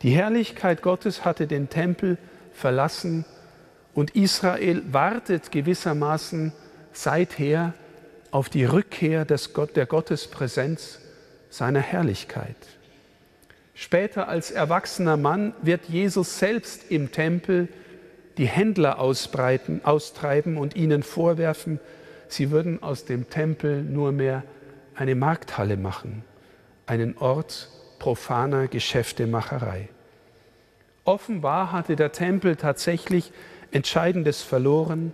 Die 0.00 0.08
Herrlichkeit 0.08 0.80
Gottes 0.80 1.26
hatte 1.26 1.46
den 1.46 1.68
Tempel 1.68 2.16
verlassen 2.54 3.26
und 3.92 4.16
Israel 4.16 4.82
wartet 4.94 5.52
gewissermaßen 5.52 6.54
seither 6.94 7.74
auf 8.30 8.48
die 8.48 8.64
Rückkehr 8.64 9.26
des 9.26 9.52
Gott, 9.52 9.76
der 9.76 9.84
Gottespräsenz 9.84 11.00
seiner 11.50 11.80
Herrlichkeit. 11.80 12.56
Später 13.74 14.26
als 14.26 14.50
erwachsener 14.50 15.18
Mann 15.18 15.52
wird 15.60 15.84
Jesus 15.84 16.38
selbst 16.38 16.90
im 16.90 17.12
Tempel 17.12 17.68
die 18.38 18.46
Händler 18.46 18.98
ausbreiten, 18.98 19.82
austreiben 19.84 20.56
und 20.56 20.76
ihnen 20.76 21.02
vorwerfen, 21.02 21.78
sie 22.28 22.50
würden 22.50 22.82
aus 22.82 23.04
dem 23.04 23.28
Tempel 23.28 23.82
nur 23.82 24.12
mehr 24.12 24.44
eine 24.94 25.14
Markthalle 25.14 25.76
machen, 25.76 26.24
einen 26.86 27.18
Ort 27.18 27.68
profaner 27.98 28.68
Geschäftemacherei. 28.68 29.88
Offenbar 31.04 31.72
hatte 31.72 31.96
der 31.96 32.12
Tempel 32.12 32.56
tatsächlich 32.56 33.32
Entscheidendes 33.70 34.42
verloren, 34.42 35.12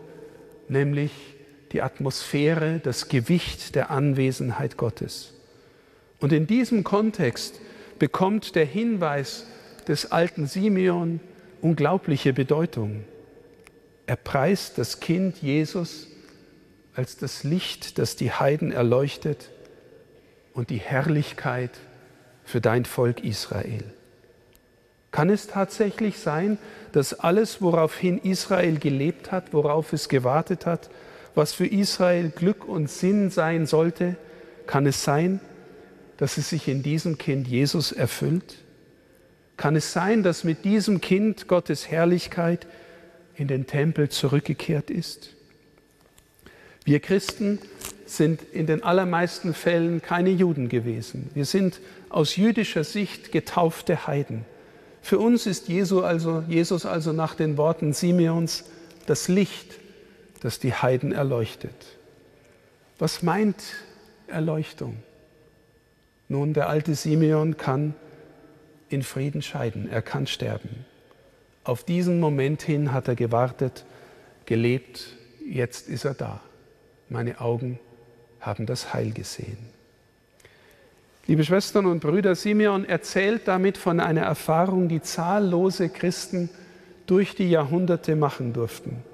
nämlich 0.68 1.10
die 1.72 1.82
Atmosphäre, 1.82 2.80
das 2.82 3.08
Gewicht 3.08 3.74
der 3.74 3.90
Anwesenheit 3.90 4.76
Gottes. 4.76 5.32
Und 6.20 6.32
in 6.32 6.46
diesem 6.46 6.84
Kontext 6.84 7.60
bekommt 7.98 8.54
der 8.54 8.66
Hinweis 8.66 9.46
des 9.88 10.12
alten 10.12 10.46
Simeon 10.46 11.20
unglaubliche 11.60 12.32
Bedeutung. 12.32 13.04
Er 14.06 14.16
preist 14.16 14.78
das 14.78 15.00
Kind 15.00 15.38
Jesus 15.42 16.08
als 16.94 17.16
das 17.16 17.42
Licht, 17.42 17.98
das 17.98 18.16
die 18.16 18.32
Heiden 18.32 18.70
erleuchtet 18.70 19.48
und 20.54 20.70
die 20.70 20.78
Herrlichkeit 20.78 21.70
für 22.44 22.60
dein 22.60 22.84
Volk 22.84 23.24
Israel. 23.24 23.84
Kann 25.10 25.28
es 25.28 25.46
tatsächlich 25.46 26.18
sein, 26.18 26.58
dass 26.92 27.14
alles, 27.14 27.60
woraufhin 27.60 28.18
Israel 28.18 28.78
gelebt 28.78 29.30
hat, 29.30 29.52
worauf 29.52 29.92
es 29.92 30.08
gewartet 30.08 30.66
hat, 30.66 30.88
was 31.34 31.52
für 31.52 31.66
Israel 31.66 32.30
Glück 32.30 32.66
und 32.66 32.90
Sinn 32.90 33.30
sein 33.30 33.66
sollte, 33.66 34.16
kann 34.66 34.86
es 34.86 35.02
sein, 35.02 35.40
dass 36.16 36.38
es 36.38 36.50
sich 36.50 36.68
in 36.68 36.82
diesem 36.82 37.18
Kind 37.18 37.46
Jesus 37.48 37.92
erfüllt? 37.92 38.58
Kann 39.56 39.76
es 39.76 39.92
sein, 39.92 40.22
dass 40.22 40.44
mit 40.44 40.64
diesem 40.64 41.00
Kind 41.00 41.48
Gottes 41.48 41.90
Herrlichkeit 41.90 42.66
in 43.36 43.48
den 43.48 43.66
Tempel 43.66 44.08
zurückgekehrt 44.08 44.90
ist? 44.90 45.34
Wir 46.84 47.00
Christen 47.00 47.58
sind 48.16 48.42
in 48.42 48.66
den 48.66 48.82
allermeisten 48.82 49.54
Fällen 49.54 50.02
keine 50.02 50.30
Juden 50.30 50.68
gewesen. 50.68 51.30
Wir 51.34 51.44
sind 51.44 51.80
aus 52.08 52.36
jüdischer 52.36 52.84
Sicht 52.84 53.32
getaufte 53.32 54.06
Heiden. 54.06 54.44
Für 55.00 55.18
uns 55.18 55.46
ist 55.46 55.68
Jesus 55.68 56.04
also, 56.04 56.44
Jesus 56.48 56.86
also 56.86 57.12
nach 57.12 57.34
den 57.34 57.56
Worten 57.56 57.92
Simeons 57.92 58.64
das 59.06 59.28
Licht, 59.28 59.78
das 60.40 60.58
die 60.58 60.74
Heiden 60.74 61.12
erleuchtet. 61.12 61.74
Was 62.98 63.22
meint 63.22 63.62
Erleuchtung? 64.28 64.96
Nun, 66.28 66.54
der 66.54 66.68
alte 66.68 66.94
Simeon 66.94 67.56
kann 67.56 67.94
in 68.88 69.02
Frieden 69.02 69.42
scheiden, 69.42 69.88
er 69.90 70.02
kann 70.02 70.26
sterben. 70.26 70.84
Auf 71.64 71.84
diesen 71.84 72.20
Moment 72.20 72.62
hin 72.62 72.92
hat 72.92 73.08
er 73.08 73.14
gewartet, 73.14 73.84
gelebt, 74.46 75.16
jetzt 75.46 75.88
ist 75.88 76.04
er 76.04 76.14
da. 76.14 76.40
Meine 77.08 77.40
Augen 77.40 77.78
haben 78.42 78.66
das 78.66 78.92
Heil 78.92 79.12
gesehen. 79.12 79.56
Liebe 81.26 81.44
Schwestern 81.44 81.86
und 81.86 82.00
Brüder, 82.00 82.34
Simeon 82.34 82.84
erzählt 82.84 83.42
damit 83.46 83.78
von 83.78 84.00
einer 84.00 84.22
Erfahrung, 84.22 84.88
die 84.88 85.00
zahllose 85.00 85.88
Christen 85.88 86.50
durch 87.06 87.34
die 87.34 87.48
Jahrhunderte 87.48 88.16
machen 88.16 88.52
durften. 88.52 89.04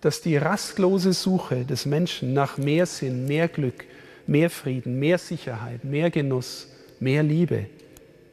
Dass 0.00 0.22
die 0.22 0.36
rastlose 0.36 1.12
Suche 1.12 1.64
des 1.64 1.86
Menschen 1.86 2.32
nach 2.32 2.56
mehr 2.56 2.86
Sinn, 2.86 3.26
mehr 3.26 3.48
Glück, 3.48 3.84
mehr 4.26 4.48
Frieden, 4.48 4.98
mehr 4.98 5.18
Sicherheit, 5.18 5.84
mehr 5.84 6.10
Genuss, 6.10 6.68
mehr 7.00 7.22
Liebe, 7.22 7.66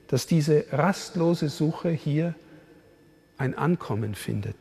dass 0.08 0.26
diese 0.26 0.66
rastlose 0.72 1.50
Suche 1.50 1.90
hier 1.90 2.36
ein 3.38 3.58
Ankommen 3.58 4.16
findet, 4.16 4.56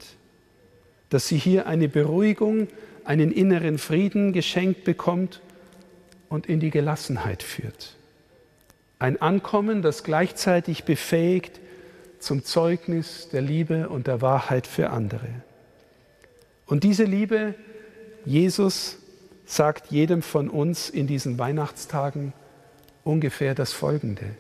dass 1.11 1.29
sie 1.29 1.39
hier 1.39 1.67
eine 1.67 1.89
Beruhigung, 1.89 2.69
einen 3.11 3.33
inneren 3.33 3.79
Frieden 3.79 4.33
geschenkt 4.33 4.85
bekommt 4.85 5.41
und 6.29 6.47
in 6.47 6.61
die 6.61 6.71
Gelassenheit 6.71 7.43
führt. 7.43 7.97
Ein 9.01 9.21
Ankommen, 9.21 9.83
das 9.83 10.05
gleichzeitig 10.05 10.85
befähigt 10.85 11.59
zum 12.21 12.45
Zeugnis 12.45 13.29
der 13.33 13.43
Liebe 13.43 13.89
und 13.89 14.07
der 14.07 14.21
Wahrheit 14.21 14.69
für 14.69 14.91
andere. 14.91 15.27
Und 16.67 16.85
diese 16.85 17.03
Liebe, 17.03 17.57
Jesus 18.25 18.99
sagt 19.45 19.91
jedem 19.91 20.23
von 20.23 20.49
uns 20.49 20.89
in 20.89 21.09
diesen 21.09 21.37
Weihnachtstagen 21.37 22.33
ungefähr 23.03 23.57
das 23.57 23.73
Folgende. 23.73 24.37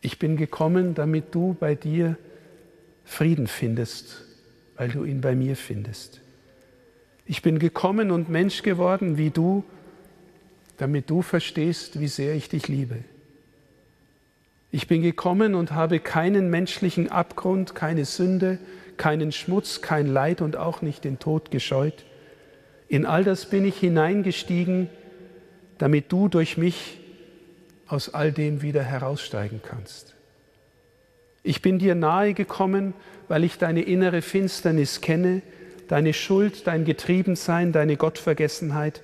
Ich 0.00 0.18
bin 0.18 0.38
gekommen, 0.38 0.94
damit 0.94 1.34
du 1.34 1.54
bei 1.60 1.74
dir 1.74 2.16
Frieden 3.04 3.48
findest, 3.48 4.24
weil 4.78 4.88
du 4.88 5.04
ihn 5.04 5.20
bei 5.20 5.34
mir 5.34 5.56
findest. 5.56 6.22
Ich 7.26 7.42
bin 7.42 7.58
gekommen 7.58 8.10
und 8.10 8.28
Mensch 8.28 8.62
geworden 8.62 9.18
wie 9.18 9.30
du, 9.30 9.64
damit 10.76 11.10
du 11.10 11.22
verstehst, 11.22 11.98
wie 11.98 12.08
sehr 12.08 12.34
ich 12.34 12.48
dich 12.48 12.68
liebe. 12.68 12.98
Ich 14.70 14.86
bin 14.86 15.02
gekommen 15.02 15.54
und 15.54 15.72
habe 15.72 15.98
keinen 15.98 16.50
menschlichen 16.50 17.10
Abgrund, 17.10 17.74
keine 17.74 18.04
Sünde, 18.04 18.58
keinen 18.96 19.32
Schmutz, 19.32 19.80
kein 19.80 20.06
Leid 20.06 20.40
und 20.40 20.56
auch 20.56 20.82
nicht 20.82 21.04
den 21.04 21.18
Tod 21.18 21.50
gescheut. 21.50 22.04
In 22.88 23.06
all 23.06 23.24
das 23.24 23.46
bin 23.46 23.64
ich 23.64 23.76
hineingestiegen, 23.78 24.88
damit 25.78 26.12
du 26.12 26.28
durch 26.28 26.56
mich 26.56 26.98
aus 27.88 28.12
all 28.12 28.32
dem 28.32 28.62
wieder 28.62 28.82
heraussteigen 28.82 29.60
kannst. 29.64 30.14
Ich 31.42 31.62
bin 31.62 31.78
dir 31.78 31.94
nahe 31.94 32.34
gekommen, 32.34 32.92
weil 33.28 33.44
ich 33.44 33.58
deine 33.58 33.82
innere 33.82 34.22
Finsternis 34.22 35.00
kenne, 35.00 35.42
deine 35.88 36.12
Schuld, 36.12 36.66
dein 36.66 36.84
Getriebensein, 36.84 37.72
deine 37.72 37.96
Gottvergessenheit, 37.96 39.02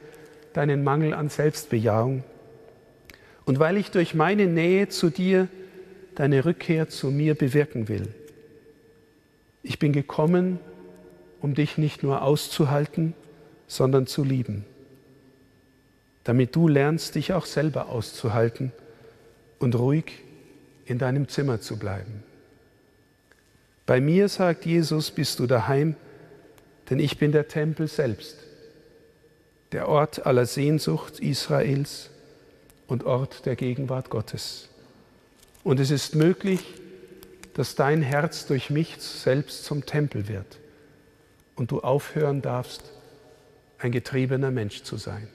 deinen 0.52 0.84
Mangel 0.84 1.14
an 1.14 1.28
Selbstbejahung. 1.28 2.24
Und 3.44 3.58
weil 3.58 3.76
ich 3.76 3.90
durch 3.90 4.14
meine 4.14 4.46
Nähe 4.46 4.88
zu 4.88 5.10
dir 5.10 5.48
deine 6.14 6.44
Rückkehr 6.44 6.88
zu 6.88 7.10
mir 7.10 7.34
bewirken 7.34 7.88
will. 7.88 8.08
Ich 9.62 9.78
bin 9.78 9.92
gekommen, 9.92 10.58
um 11.40 11.54
dich 11.54 11.78
nicht 11.78 12.02
nur 12.02 12.22
auszuhalten, 12.22 13.14
sondern 13.66 14.06
zu 14.06 14.22
lieben 14.22 14.64
damit 16.24 16.54
du 16.54 16.68
lernst, 16.68 17.14
dich 17.14 17.32
auch 17.32 17.46
selber 17.46 17.88
auszuhalten 17.88 18.72
und 19.58 19.74
ruhig 19.74 20.22
in 20.84 20.98
deinem 20.98 21.28
Zimmer 21.28 21.60
zu 21.60 21.78
bleiben. 21.78 22.22
Bei 23.86 24.00
mir, 24.00 24.28
sagt 24.28 24.64
Jesus, 24.64 25.10
bist 25.10 25.40
du 25.40 25.46
daheim, 25.46 25.96
denn 26.92 27.00
ich 27.00 27.16
bin 27.16 27.33
der 27.33 27.48
Tempel 27.48 27.88
selbst, 27.88 28.37
der 29.72 29.88
Ort 29.88 30.26
aller 30.26 30.44
Sehnsucht 30.44 31.20
Israels 31.20 32.11
und 32.87 33.05
Ort 33.05 33.46
der 33.46 33.57
Gegenwart 33.57 34.11
Gottes. 34.11 34.68
Und 35.64 35.81
es 35.81 35.90
ist 35.90 36.14
möglich, 36.14 36.61
dass 37.55 37.76
dein 37.76 38.02
Herz 38.02 38.44
durch 38.44 38.68
mich 38.68 38.98
selbst 38.98 39.64
zum 39.64 39.87
Tempel 39.87 40.28
wird 40.28 40.59
und 41.57 41.70
du 41.70 41.81
aufhören 41.81 42.42
darfst, 42.42 42.83
ein 43.78 43.90
getriebener 43.90 44.50
Mensch 44.50 44.83
zu 44.83 44.98
sein. 44.98 45.28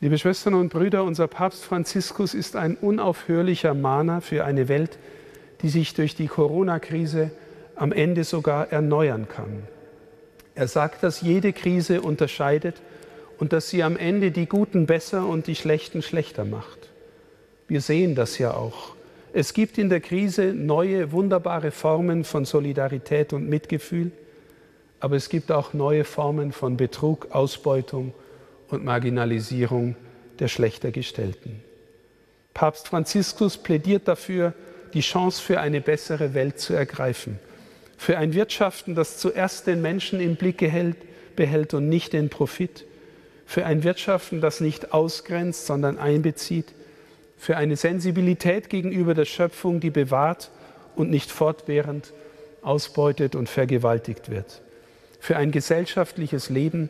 Liebe 0.00 0.18
Schwestern 0.18 0.54
und 0.54 0.70
Brüder, 0.70 1.04
unser 1.04 1.28
Papst 1.28 1.62
Franziskus 1.62 2.34
ist 2.34 2.56
ein 2.56 2.74
unaufhörlicher 2.74 3.74
Mahner 3.74 4.20
für 4.22 4.44
eine 4.44 4.66
Welt, 4.66 4.98
die 5.60 5.68
sich 5.68 5.94
durch 5.94 6.16
die 6.16 6.26
Corona-Krise 6.26 7.30
am 7.82 7.90
Ende 7.90 8.22
sogar 8.22 8.70
erneuern 8.70 9.26
kann. 9.26 9.64
Er 10.54 10.68
sagt, 10.68 11.02
dass 11.02 11.20
jede 11.20 11.52
Krise 11.52 12.00
unterscheidet 12.00 12.80
und 13.40 13.52
dass 13.52 13.70
sie 13.70 13.82
am 13.82 13.96
Ende 13.96 14.30
die 14.30 14.46
Guten 14.46 14.86
besser 14.86 15.26
und 15.26 15.48
die 15.48 15.56
Schlechten 15.56 16.00
schlechter 16.00 16.44
macht. 16.44 16.90
Wir 17.66 17.80
sehen 17.80 18.14
das 18.14 18.38
ja 18.38 18.54
auch. 18.54 18.94
Es 19.32 19.52
gibt 19.52 19.78
in 19.78 19.88
der 19.88 19.98
Krise 19.98 20.54
neue, 20.54 21.10
wunderbare 21.10 21.72
Formen 21.72 22.22
von 22.22 22.44
Solidarität 22.44 23.32
und 23.32 23.48
Mitgefühl, 23.48 24.12
aber 25.00 25.16
es 25.16 25.28
gibt 25.28 25.50
auch 25.50 25.74
neue 25.74 26.04
Formen 26.04 26.52
von 26.52 26.76
Betrug, 26.76 27.32
Ausbeutung 27.32 28.14
und 28.68 28.84
Marginalisierung 28.84 29.96
der 30.38 30.46
Schlechtergestellten. 30.46 31.64
Papst 32.54 32.86
Franziskus 32.86 33.56
plädiert 33.56 34.06
dafür, 34.06 34.54
die 34.94 35.00
Chance 35.00 35.42
für 35.42 35.58
eine 35.58 35.80
bessere 35.80 36.32
Welt 36.32 36.60
zu 36.60 36.74
ergreifen, 36.74 37.40
für 38.02 38.18
ein 38.18 38.34
Wirtschaften, 38.34 38.96
das 38.96 39.18
zuerst 39.18 39.68
den 39.68 39.80
Menschen 39.80 40.20
im 40.20 40.34
Blick 40.34 40.58
behält, 41.36 41.72
und 41.72 41.88
nicht 41.88 42.12
den 42.12 42.30
Profit, 42.30 42.84
für 43.46 43.64
ein 43.64 43.84
Wirtschaften, 43.84 44.40
das 44.40 44.60
nicht 44.60 44.92
ausgrenzt, 44.92 45.66
sondern 45.66 45.98
einbezieht, 45.98 46.74
für 47.38 47.56
eine 47.56 47.76
Sensibilität 47.76 48.68
gegenüber 48.68 49.14
der 49.14 49.24
Schöpfung, 49.24 49.78
die 49.78 49.90
bewahrt 49.90 50.50
und 50.96 51.10
nicht 51.10 51.30
fortwährend 51.30 52.12
ausbeutet 52.60 53.36
und 53.36 53.48
vergewaltigt 53.48 54.30
wird, 54.30 54.62
für 55.20 55.36
ein 55.36 55.52
gesellschaftliches 55.52 56.50
Leben, 56.50 56.88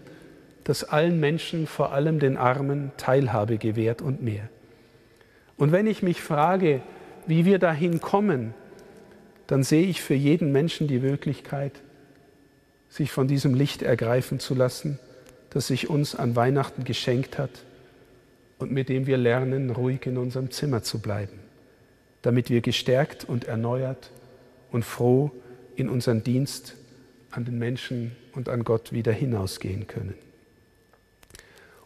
das 0.64 0.82
allen 0.82 1.20
Menschen, 1.20 1.66
vor 1.66 1.92
allem 1.92 2.20
den 2.20 2.38
Armen, 2.38 2.90
Teilhabe 2.96 3.58
gewährt 3.58 4.00
und 4.00 4.22
mehr. 4.22 4.48
Und 5.58 5.72
wenn 5.72 5.86
ich 5.86 6.02
mich 6.02 6.22
frage, 6.22 6.80
wie 7.26 7.44
wir 7.44 7.58
dahin 7.58 8.00
kommen, 8.00 8.54
dann 9.46 9.62
sehe 9.62 9.86
ich 9.86 10.00
für 10.00 10.14
jeden 10.14 10.52
Menschen 10.52 10.88
die 10.88 10.98
Möglichkeit, 10.98 11.72
sich 12.88 13.10
von 13.10 13.28
diesem 13.28 13.54
Licht 13.54 13.82
ergreifen 13.82 14.38
zu 14.38 14.54
lassen, 14.54 14.98
das 15.50 15.66
sich 15.66 15.88
uns 15.88 16.14
an 16.14 16.36
Weihnachten 16.36 16.84
geschenkt 16.84 17.38
hat 17.38 17.50
und 18.58 18.70
mit 18.70 18.88
dem 18.88 19.06
wir 19.06 19.16
lernen, 19.16 19.70
ruhig 19.70 20.06
in 20.06 20.18
unserem 20.18 20.50
Zimmer 20.50 20.82
zu 20.82 21.00
bleiben, 21.00 21.38
damit 22.22 22.50
wir 22.50 22.60
gestärkt 22.60 23.24
und 23.24 23.44
erneuert 23.44 24.10
und 24.70 24.84
froh 24.84 25.30
in 25.76 25.88
unseren 25.88 26.22
Dienst 26.22 26.74
an 27.30 27.44
den 27.44 27.58
Menschen 27.58 28.12
und 28.34 28.48
an 28.48 28.64
Gott 28.64 28.92
wieder 28.92 29.12
hinausgehen 29.12 29.86
können. 29.86 30.14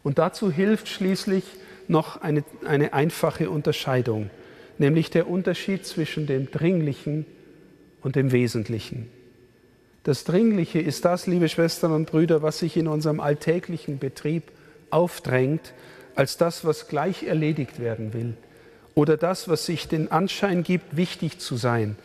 Und 0.03 0.19
dazu 0.19 0.51
hilft 0.53 0.89
schließlich 0.89 1.45
noch 1.89 2.21
eine, 2.21 2.45
eine 2.65 2.93
einfache 2.93 3.51
Unterscheidung, 3.51 4.31
nämlich 4.79 5.11
der 5.11 5.29
Unterschied 5.29 5.87
zwischen 5.87 6.27
dem 6.27 6.51
Dringlichen 6.51 7.27
und 8.07 8.15
dem 8.15 8.31
Wesentlichen. 8.31 9.11
Das 10.05 10.23
Dringliche 10.23 10.79
ist 10.79 11.05
das, 11.05 11.27
liebe 11.27 11.49
Schwestern 11.49 11.91
und 11.91 12.09
Brüder, 12.09 12.41
was 12.41 12.61
sich 12.61 12.77
in 12.77 12.87
unserem 12.87 13.19
alltäglichen 13.19 13.99
Betrieb 13.99 14.45
aufdrängt, 14.91 15.75
als 16.15 16.37
das, 16.37 16.65
was 16.65 16.87
gleich 16.87 17.25
erledigt 17.25 17.81
werden 17.81 18.15
will 18.15 18.37
oder 18.95 19.17
das, 19.17 19.49
was 19.49 19.67
sich 19.67 19.89
den 19.89 20.13
Anschein 20.13 20.63
gibt, 20.63 20.97
wichtig 20.97 21.41
zu 21.41 21.57
sein, 21.57 21.97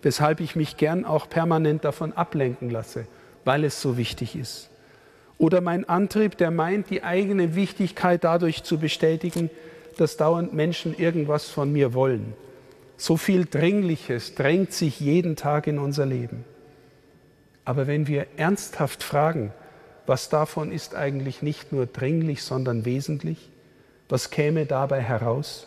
weshalb 0.00 0.40
ich 0.40 0.56
mich 0.56 0.78
gern 0.78 1.04
auch 1.04 1.28
permanent 1.28 1.84
davon 1.84 2.14
ablenken 2.14 2.70
lasse, 2.70 3.06
weil 3.44 3.64
es 3.64 3.82
so 3.82 3.98
wichtig 3.98 4.36
ist. 4.36 4.70
Oder 5.36 5.60
mein 5.60 5.86
Antrieb, 5.86 6.38
der 6.38 6.50
meint, 6.50 6.88
die 6.88 7.02
eigene 7.02 7.54
Wichtigkeit 7.54 8.24
dadurch 8.24 8.62
zu 8.62 8.78
bestätigen, 8.78 9.50
dass 9.98 10.16
dauernd 10.16 10.54
Menschen 10.54 10.98
irgendwas 10.98 11.50
von 11.50 11.70
mir 11.70 11.92
wollen. 11.92 12.32
So 13.00 13.16
viel 13.16 13.46
Dringliches 13.46 14.34
drängt 14.34 14.74
sich 14.74 15.00
jeden 15.00 15.34
Tag 15.34 15.66
in 15.66 15.78
unser 15.78 16.04
Leben. 16.04 16.44
Aber 17.64 17.86
wenn 17.86 18.06
wir 18.06 18.26
ernsthaft 18.36 19.02
fragen, 19.02 19.54
was 20.04 20.28
davon 20.28 20.70
ist 20.70 20.94
eigentlich 20.94 21.40
nicht 21.40 21.72
nur 21.72 21.86
dringlich, 21.86 22.42
sondern 22.42 22.84
wesentlich, 22.84 23.48
was 24.10 24.28
käme 24.28 24.66
dabei 24.66 25.00
heraus? 25.00 25.66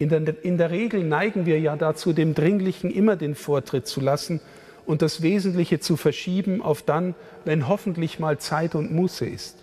In 0.00 0.08
der, 0.08 0.44
in 0.44 0.58
der, 0.58 0.72
Regel 0.72 1.04
neigen 1.04 1.46
wir 1.46 1.60
ja 1.60 1.76
dazu, 1.76 2.12
dem 2.12 2.34
Dringlichen 2.34 2.90
immer 2.90 3.14
den 3.14 3.36
Vortritt 3.36 3.86
zu 3.86 4.00
lassen 4.00 4.40
und 4.86 5.00
das 5.00 5.22
Wesentliche 5.22 5.78
zu 5.78 5.96
verschieben 5.96 6.60
auf 6.60 6.82
dann, 6.82 7.14
wenn 7.44 7.68
hoffentlich 7.68 8.18
mal 8.18 8.38
Zeit 8.38 8.74
und 8.74 8.92
Muße 8.92 9.26
ist. 9.26 9.58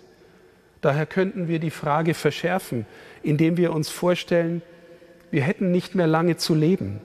Daher 0.80 1.04
könnten 1.04 1.46
wir 1.46 1.58
die 1.58 1.70
Frage 1.70 2.14
verschärfen, 2.14 2.86
indem 3.22 3.58
wir 3.58 3.74
uns 3.74 3.90
vorstellen, 3.90 4.62
wir 5.32 5.42
hätten 5.42 5.72
nicht 5.72 5.94
mehr 5.94 6.06
lange 6.06 6.36
zu 6.36 6.54
leben. 6.54 7.00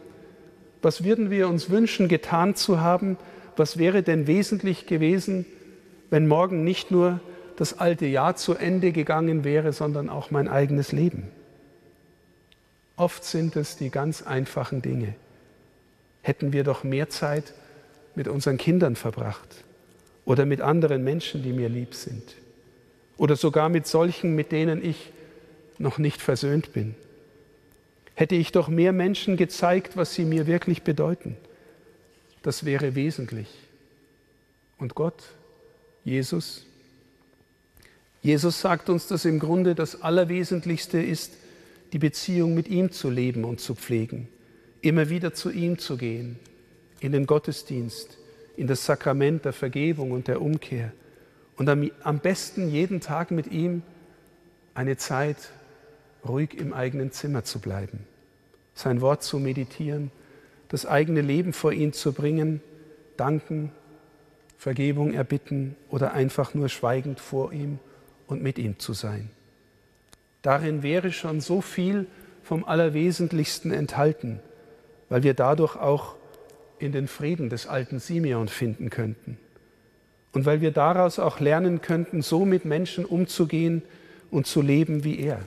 Was 0.81 1.03
würden 1.03 1.31
wir 1.31 1.47
uns 1.47 1.71
wünschen, 1.71 2.09
getan 2.09 2.55
zu 2.55 2.81
haben, 2.81 3.17
was 3.55 3.77
wäre 3.77 4.03
denn 4.03 4.27
wesentlich 4.27 4.85
gewesen, 4.85 5.45
wenn 6.11 6.27
morgen 6.27 6.63
nicht 6.63 6.91
nur 6.91 7.21
das 7.55 7.79
alte 7.79 8.05
Jahr 8.05 8.35
zu 8.35 8.53
Ende 8.53 8.91
gegangen 8.91 9.43
wäre, 9.43 9.73
sondern 9.73 10.09
auch 10.09 10.29
mein 10.29 10.49
eigenes 10.49 10.91
Leben? 10.91 11.29
Oft 12.97 13.23
sind 13.23 13.55
es 13.55 13.77
die 13.77 13.89
ganz 13.89 14.21
einfachen 14.21 14.81
Dinge. 14.81 15.15
Hätten 16.21 16.51
wir 16.51 16.65
doch 16.65 16.83
mehr 16.83 17.09
Zeit 17.09 17.53
mit 18.13 18.27
unseren 18.27 18.57
Kindern 18.57 18.97
verbracht 18.97 19.63
oder 20.25 20.45
mit 20.45 20.59
anderen 20.59 21.03
Menschen, 21.03 21.43
die 21.43 21.53
mir 21.53 21.69
lieb 21.69 21.95
sind 21.95 22.35
oder 23.15 23.37
sogar 23.37 23.69
mit 23.69 23.87
solchen, 23.87 24.35
mit 24.35 24.51
denen 24.51 24.83
ich 24.83 25.13
noch 25.77 25.97
nicht 25.97 26.21
versöhnt 26.21 26.73
bin. 26.73 26.95
Hätte 28.17 28.33
ich 28.33 28.51
doch 28.51 28.67
mehr 28.67 28.93
Menschen 28.93 29.37
gezeigt, 29.37 29.95
was 29.95 30.15
sie 30.15 30.25
mir 30.25 30.47
wirklich 30.47 30.81
bedeuten. 30.81 31.37
Das 32.41 32.65
wäre 32.65 32.95
wesentlich. 32.95 33.47
Und 34.79 34.95
Gott, 34.95 35.21
Jesus, 36.03 36.65
Jesus 38.23 38.59
sagt 38.59 38.89
uns, 38.89 39.05
dass 39.05 39.23
im 39.23 39.37
Grunde 39.37 39.75
das 39.75 40.01
Allerwesentlichste 40.01 40.99
ist, 40.99 41.33
die 41.93 41.99
Beziehung 41.99 42.55
mit 42.55 42.69
ihm 42.69 42.91
zu 42.91 43.11
leben 43.11 43.43
und 43.43 43.59
zu 43.59 43.75
pflegen, 43.75 44.27
immer 44.81 45.09
wieder 45.09 45.35
zu 45.35 45.51
ihm 45.51 45.77
zu 45.77 45.95
gehen, 45.95 46.39
in 46.99 47.11
den 47.11 47.27
Gottesdienst, 47.27 48.17
in 48.55 48.65
das 48.65 48.83
Sakrament 48.83 49.45
der 49.45 49.53
Vergebung 49.53 50.09
und 50.09 50.27
der 50.27 50.41
Umkehr. 50.41 50.91
Und 51.55 51.69
am, 51.69 52.19
besten 52.19 52.67
jeden 52.67 52.99
Tag 52.99 53.29
mit 53.29 53.45
ihm 53.51 53.83
eine 54.73 54.97
Zeit 54.97 55.51
ruhig 56.27 56.53
im 56.53 56.73
eigenen 56.73 57.11
Zimmer 57.11 57.43
zu 57.43 57.59
bleiben, 57.59 58.05
sein 58.73 59.01
Wort 59.01 59.23
zu 59.23 59.39
meditieren, 59.39 60.11
das 60.69 60.85
eigene 60.85 61.21
Leben 61.21 61.53
vor 61.53 61.71
ihn 61.71 61.93
zu 61.93 62.13
bringen, 62.13 62.61
danken, 63.15 63.71
Vergebung 64.57 65.13
erbitten 65.13 65.75
oder 65.89 66.13
einfach 66.13 66.53
nur 66.53 66.69
schweigend 66.69 67.19
vor 67.19 67.53
ihm 67.53 67.79
und 68.27 68.41
mit 68.41 68.57
ihm 68.57 68.79
zu 68.79 68.93
sein. 68.93 69.29
Darin 70.41 70.83
wäre 70.83 71.11
schon 71.11 71.41
so 71.41 71.61
viel 71.61 72.07
vom 72.43 72.63
Allerwesentlichsten 72.63 73.71
enthalten, 73.71 74.39
weil 75.09 75.23
wir 75.23 75.33
dadurch 75.33 75.75
auch 75.75 76.15
in 76.79 76.91
den 76.91 77.07
Frieden 77.07 77.49
des 77.49 77.67
alten 77.67 77.99
Simeon 77.99 78.47
finden 78.47 78.89
könnten. 78.89 79.37
Und 80.33 80.45
weil 80.45 80.61
wir 80.61 80.71
daraus 80.71 81.19
auch 81.19 81.39
lernen 81.39 81.81
könnten, 81.81 82.21
so 82.21 82.45
mit 82.45 82.65
Menschen 82.65 83.05
umzugehen 83.05 83.81
und 84.29 84.45
zu 84.45 84.61
leben 84.61 85.03
wie 85.03 85.19
er. 85.19 85.39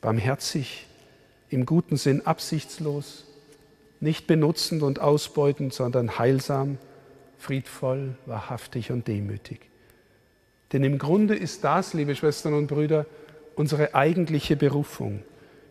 Barmherzig, 0.00 0.86
im 1.48 1.66
guten 1.66 1.96
Sinn 1.96 2.26
absichtslos, 2.26 3.26
nicht 4.00 4.26
benutzend 4.26 4.82
und 4.82 5.00
ausbeutend, 5.00 5.74
sondern 5.74 6.18
heilsam, 6.18 6.78
friedvoll, 7.38 8.16
wahrhaftig 8.26 8.92
und 8.92 9.08
demütig. 9.08 9.60
Denn 10.72 10.84
im 10.84 10.98
Grunde 10.98 11.34
ist 11.34 11.64
das, 11.64 11.94
liebe 11.94 12.14
Schwestern 12.14 12.54
und 12.54 12.68
Brüder, 12.68 13.06
unsere 13.56 13.94
eigentliche 13.94 14.56
Berufung, 14.56 15.22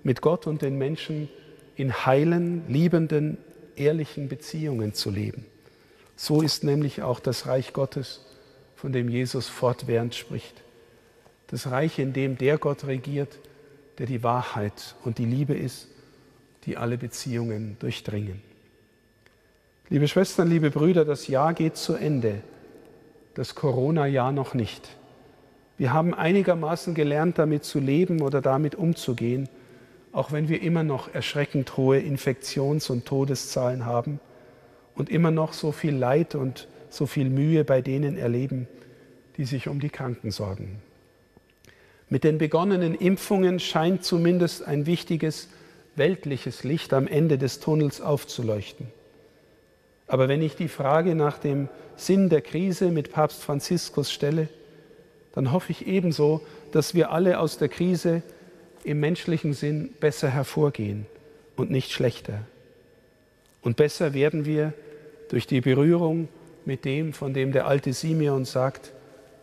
mit 0.03 0.21
Gott 0.21 0.47
und 0.47 0.61
den 0.61 0.77
Menschen 0.77 1.29
in 1.75 2.05
heilen, 2.05 2.63
liebenden, 2.67 3.37
ehrlichen 3.75 4.27
Beziehungen 4.27 4.93
zu 4.93 5.09
leben. 5.09 5.45
So 6.15 6.41
ist 6.41 6.63
nämlich 6.63 7.01
auch 7.01 7.19
das 7.19 7.47
Reich 7.47 7.73
Gottes, 7.73 8.25
von 8.75 8.91
dem 8.91 9.09
Jesus 9.09 9.47
fortwährend 9.47 10.15
spricht. 10.15 10.61
Das 11.47 11.71
Reich, 11.71 11.97
in 11.97 12.13
dem 12.13 12.37
der 12.37 12.57
Gott 12.57 12.85
regiert, 12.85 13.39
der 13.99 14.07
die 14.07 14.23
Wahrheit 14.23 14.95
und 15.03 15.17
die 15.17 15.25
Liebe 15.25 15.53
ist 15.53 15.89
die 16.65 16.77
alle 16.77 16.97
Beziehungen 16.97 17.77
durchdringen. 17.79 18.41
Liebe 19.89 20.07
Schwestern, 20.07 20.49
liebe 20.49 20.71
Brüder, 20.71 21.05
das 21.05 21.27
Jahr 21.27 21.53
geht 21.53 21.77
zu 21.77 21.95
Ende, 21.95 22.41
das 23.33 23.55
Corona-Jahr 23.55 24.31
noch 24.31 24.53
nicht. 24.53 24.87
Wir 25.77 25.93
haben 25.93 26.13
einigermaßen 26.13 26.93
gelernt, 26.93 27.37
damit 27.37 27.63
zu 27.63 27.79
leben 27.79 28.21
oder 28.21 28.41
damit 28.41 28.75
umzugehen, 28.75 29.49
auch 30.11 30.31
wenn 30.31 30.49
wir 30.49 30.61
immer 30.61 30.83
noch 30.83 31.13
erschreckend 31.13 31.77
hohe 31.77 31.99
Infektions- 31.99 32.89
und 32.89 33.05
Todeszahlen 33.05 33.85
haben 33.85 34.19
und 34.95 35.09
immer 35.09 35.31
noch 35.31 35.53
so 35.53 35.71
viel 35.71 35.95
Leid 35.95 36.35
und 36.35 36.67
so 36.89 37.05
viel 37.05 37.29
Mühe 37.29 37.63
bei 37.63 37.81
denen 37.81 38.17
erleben, 38.17 38.67
die 39.37 39.45
sich 39.45 39.67
um 39.67 39.79
die 39.79 39.89
Kranken 39.89 40.31
sorgen. 40.31 40.81
Mit 42.09 42.23
den 42.23 42.37
begonnenen 42.37 42.95
Impfungen 42.95 43.59
scheint 43.59 44.03
zumindest 44.03 44.65
ein 44.65 44.85
wichtiges 44.85 45.49
weltliches 45.95 46.63
Licht 46.63 46.93
am 46.93 47.07
Ende 47.07 47.37
des 47.37 47.59
Tunnels 47.59 48.01
aufzuleuchten. 48.01 48.87
Aber 50.07 50.27
wenn 50.27 50.41
ich 50.41 50.55
die 50.55 50.69
Frage 50.69 51.13
nach 51.13 51.37
dem 51.37 51.69
Sinn 51.95 52.29
der 52.29 52.41
Krise 52.41 52.89
mit 52.89 53.11
Papst 53.11 53.43
Franziskus 53.43 54.11
stelle, 54.11 54.47
dann 55.33 55.51
hoffe 55.51 55.71
ich 55.71 55.85
ebenso, 55.85 56.41
dass 56.71 56.95
wir 56.95 57.11
alle 57.11 57.39
aus 57.39 57.59
der 57.59 57.69
Krise 57.69 58.23
im 58.83 58.99
menschlichen 58.99 59.53
Sinn 59.53 59.91
besser 59.99 60.29
hervorgehen 60.29 61.05
und 61.55 61.69
nicht 61.69 61.91
schlechter. 61.91 62.41
Und 63.61 63.75
besser 63.75 64.13
werden 64.13 64.45
wir 64.45 64.73
durch 65.29 65.45
die 65.45 65.61
Berührung 65.61 66.29
mit 66.65 66.85
dem, 66.85 67.13
von 67.13 67.33
dem 67.33 67.51
der 67.51 67.67
alte 67.67 67.93
Simeon 67.93 68.45
sagt, 68.45 68.93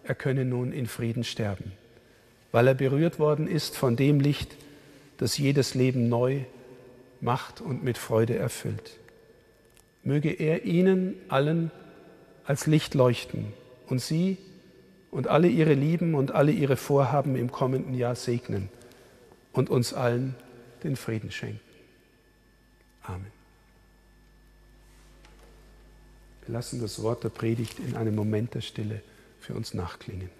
er 0.04 0.14
könne 0.14 0.44
nun 0.44 0.72
in 0.72 0.86
Frieden 0.86 1.22
sterben, 1.22 1.72
weil 2.56 2.68
er 2.68 2.74
berührt 2.74 3.18
worden 3.18 3.48
ist 3.48 3.76
von 3.76 3.96
dem 3.96 4.18
Licht, 4.18 4.56
das 5.18 5.36
jedes 5.36 5.74
Leben 5.74 6.08
neu 6.08 6.40
macht 7.20 7.60
und 7.60 7.84
mit 7.84 7.98
Freude 7.98 8.38
erfüllt. 8.38 8.92
Möge 10.04 10.30
er 10.30 10.64
Ihnen 10.64 11.16
allen 11.28 11.70
als 12.46 12.66
Licht 12.66 12.94
leuchten 12.94 13.52
und 13.88 14.00
Sie 14.00 14.38
und 15.10 15.28
alle 15.28 15.48
Ihre 15.48 15.74
Lieben 15.74 16.14
und 16.14 16.32
alle 16.32 16.50
Ihre 16.50 16.78
Vorhaben 16.78 17.36
im 17.36 17.52
kommenden 17.52 17.92
Jahr 17.92 18.14
segnen 18.14 18.70
und 19.52 19.68
uns 19.68 19.92
allen 19.92 20.34
den 20.82 20.96
Frieden 20.96 21.30
schenken. 21.30 21.60
Amen. 23.02 23.32
Wir 26.46 26.54
lassen 26.54 26.80
das 26.80 27.02
Wort 27.02 27.22
der 27.22 27.28
Predigt 27.28 27.80
in 27.80 27.96
einem 27.96 28.14
Moment 28.14 28.54
der 28.54 28.62
Stille 28.62 29.02
für 29.40 29.52
uns 29.52 29.74
nachklingen. 29.74 30.30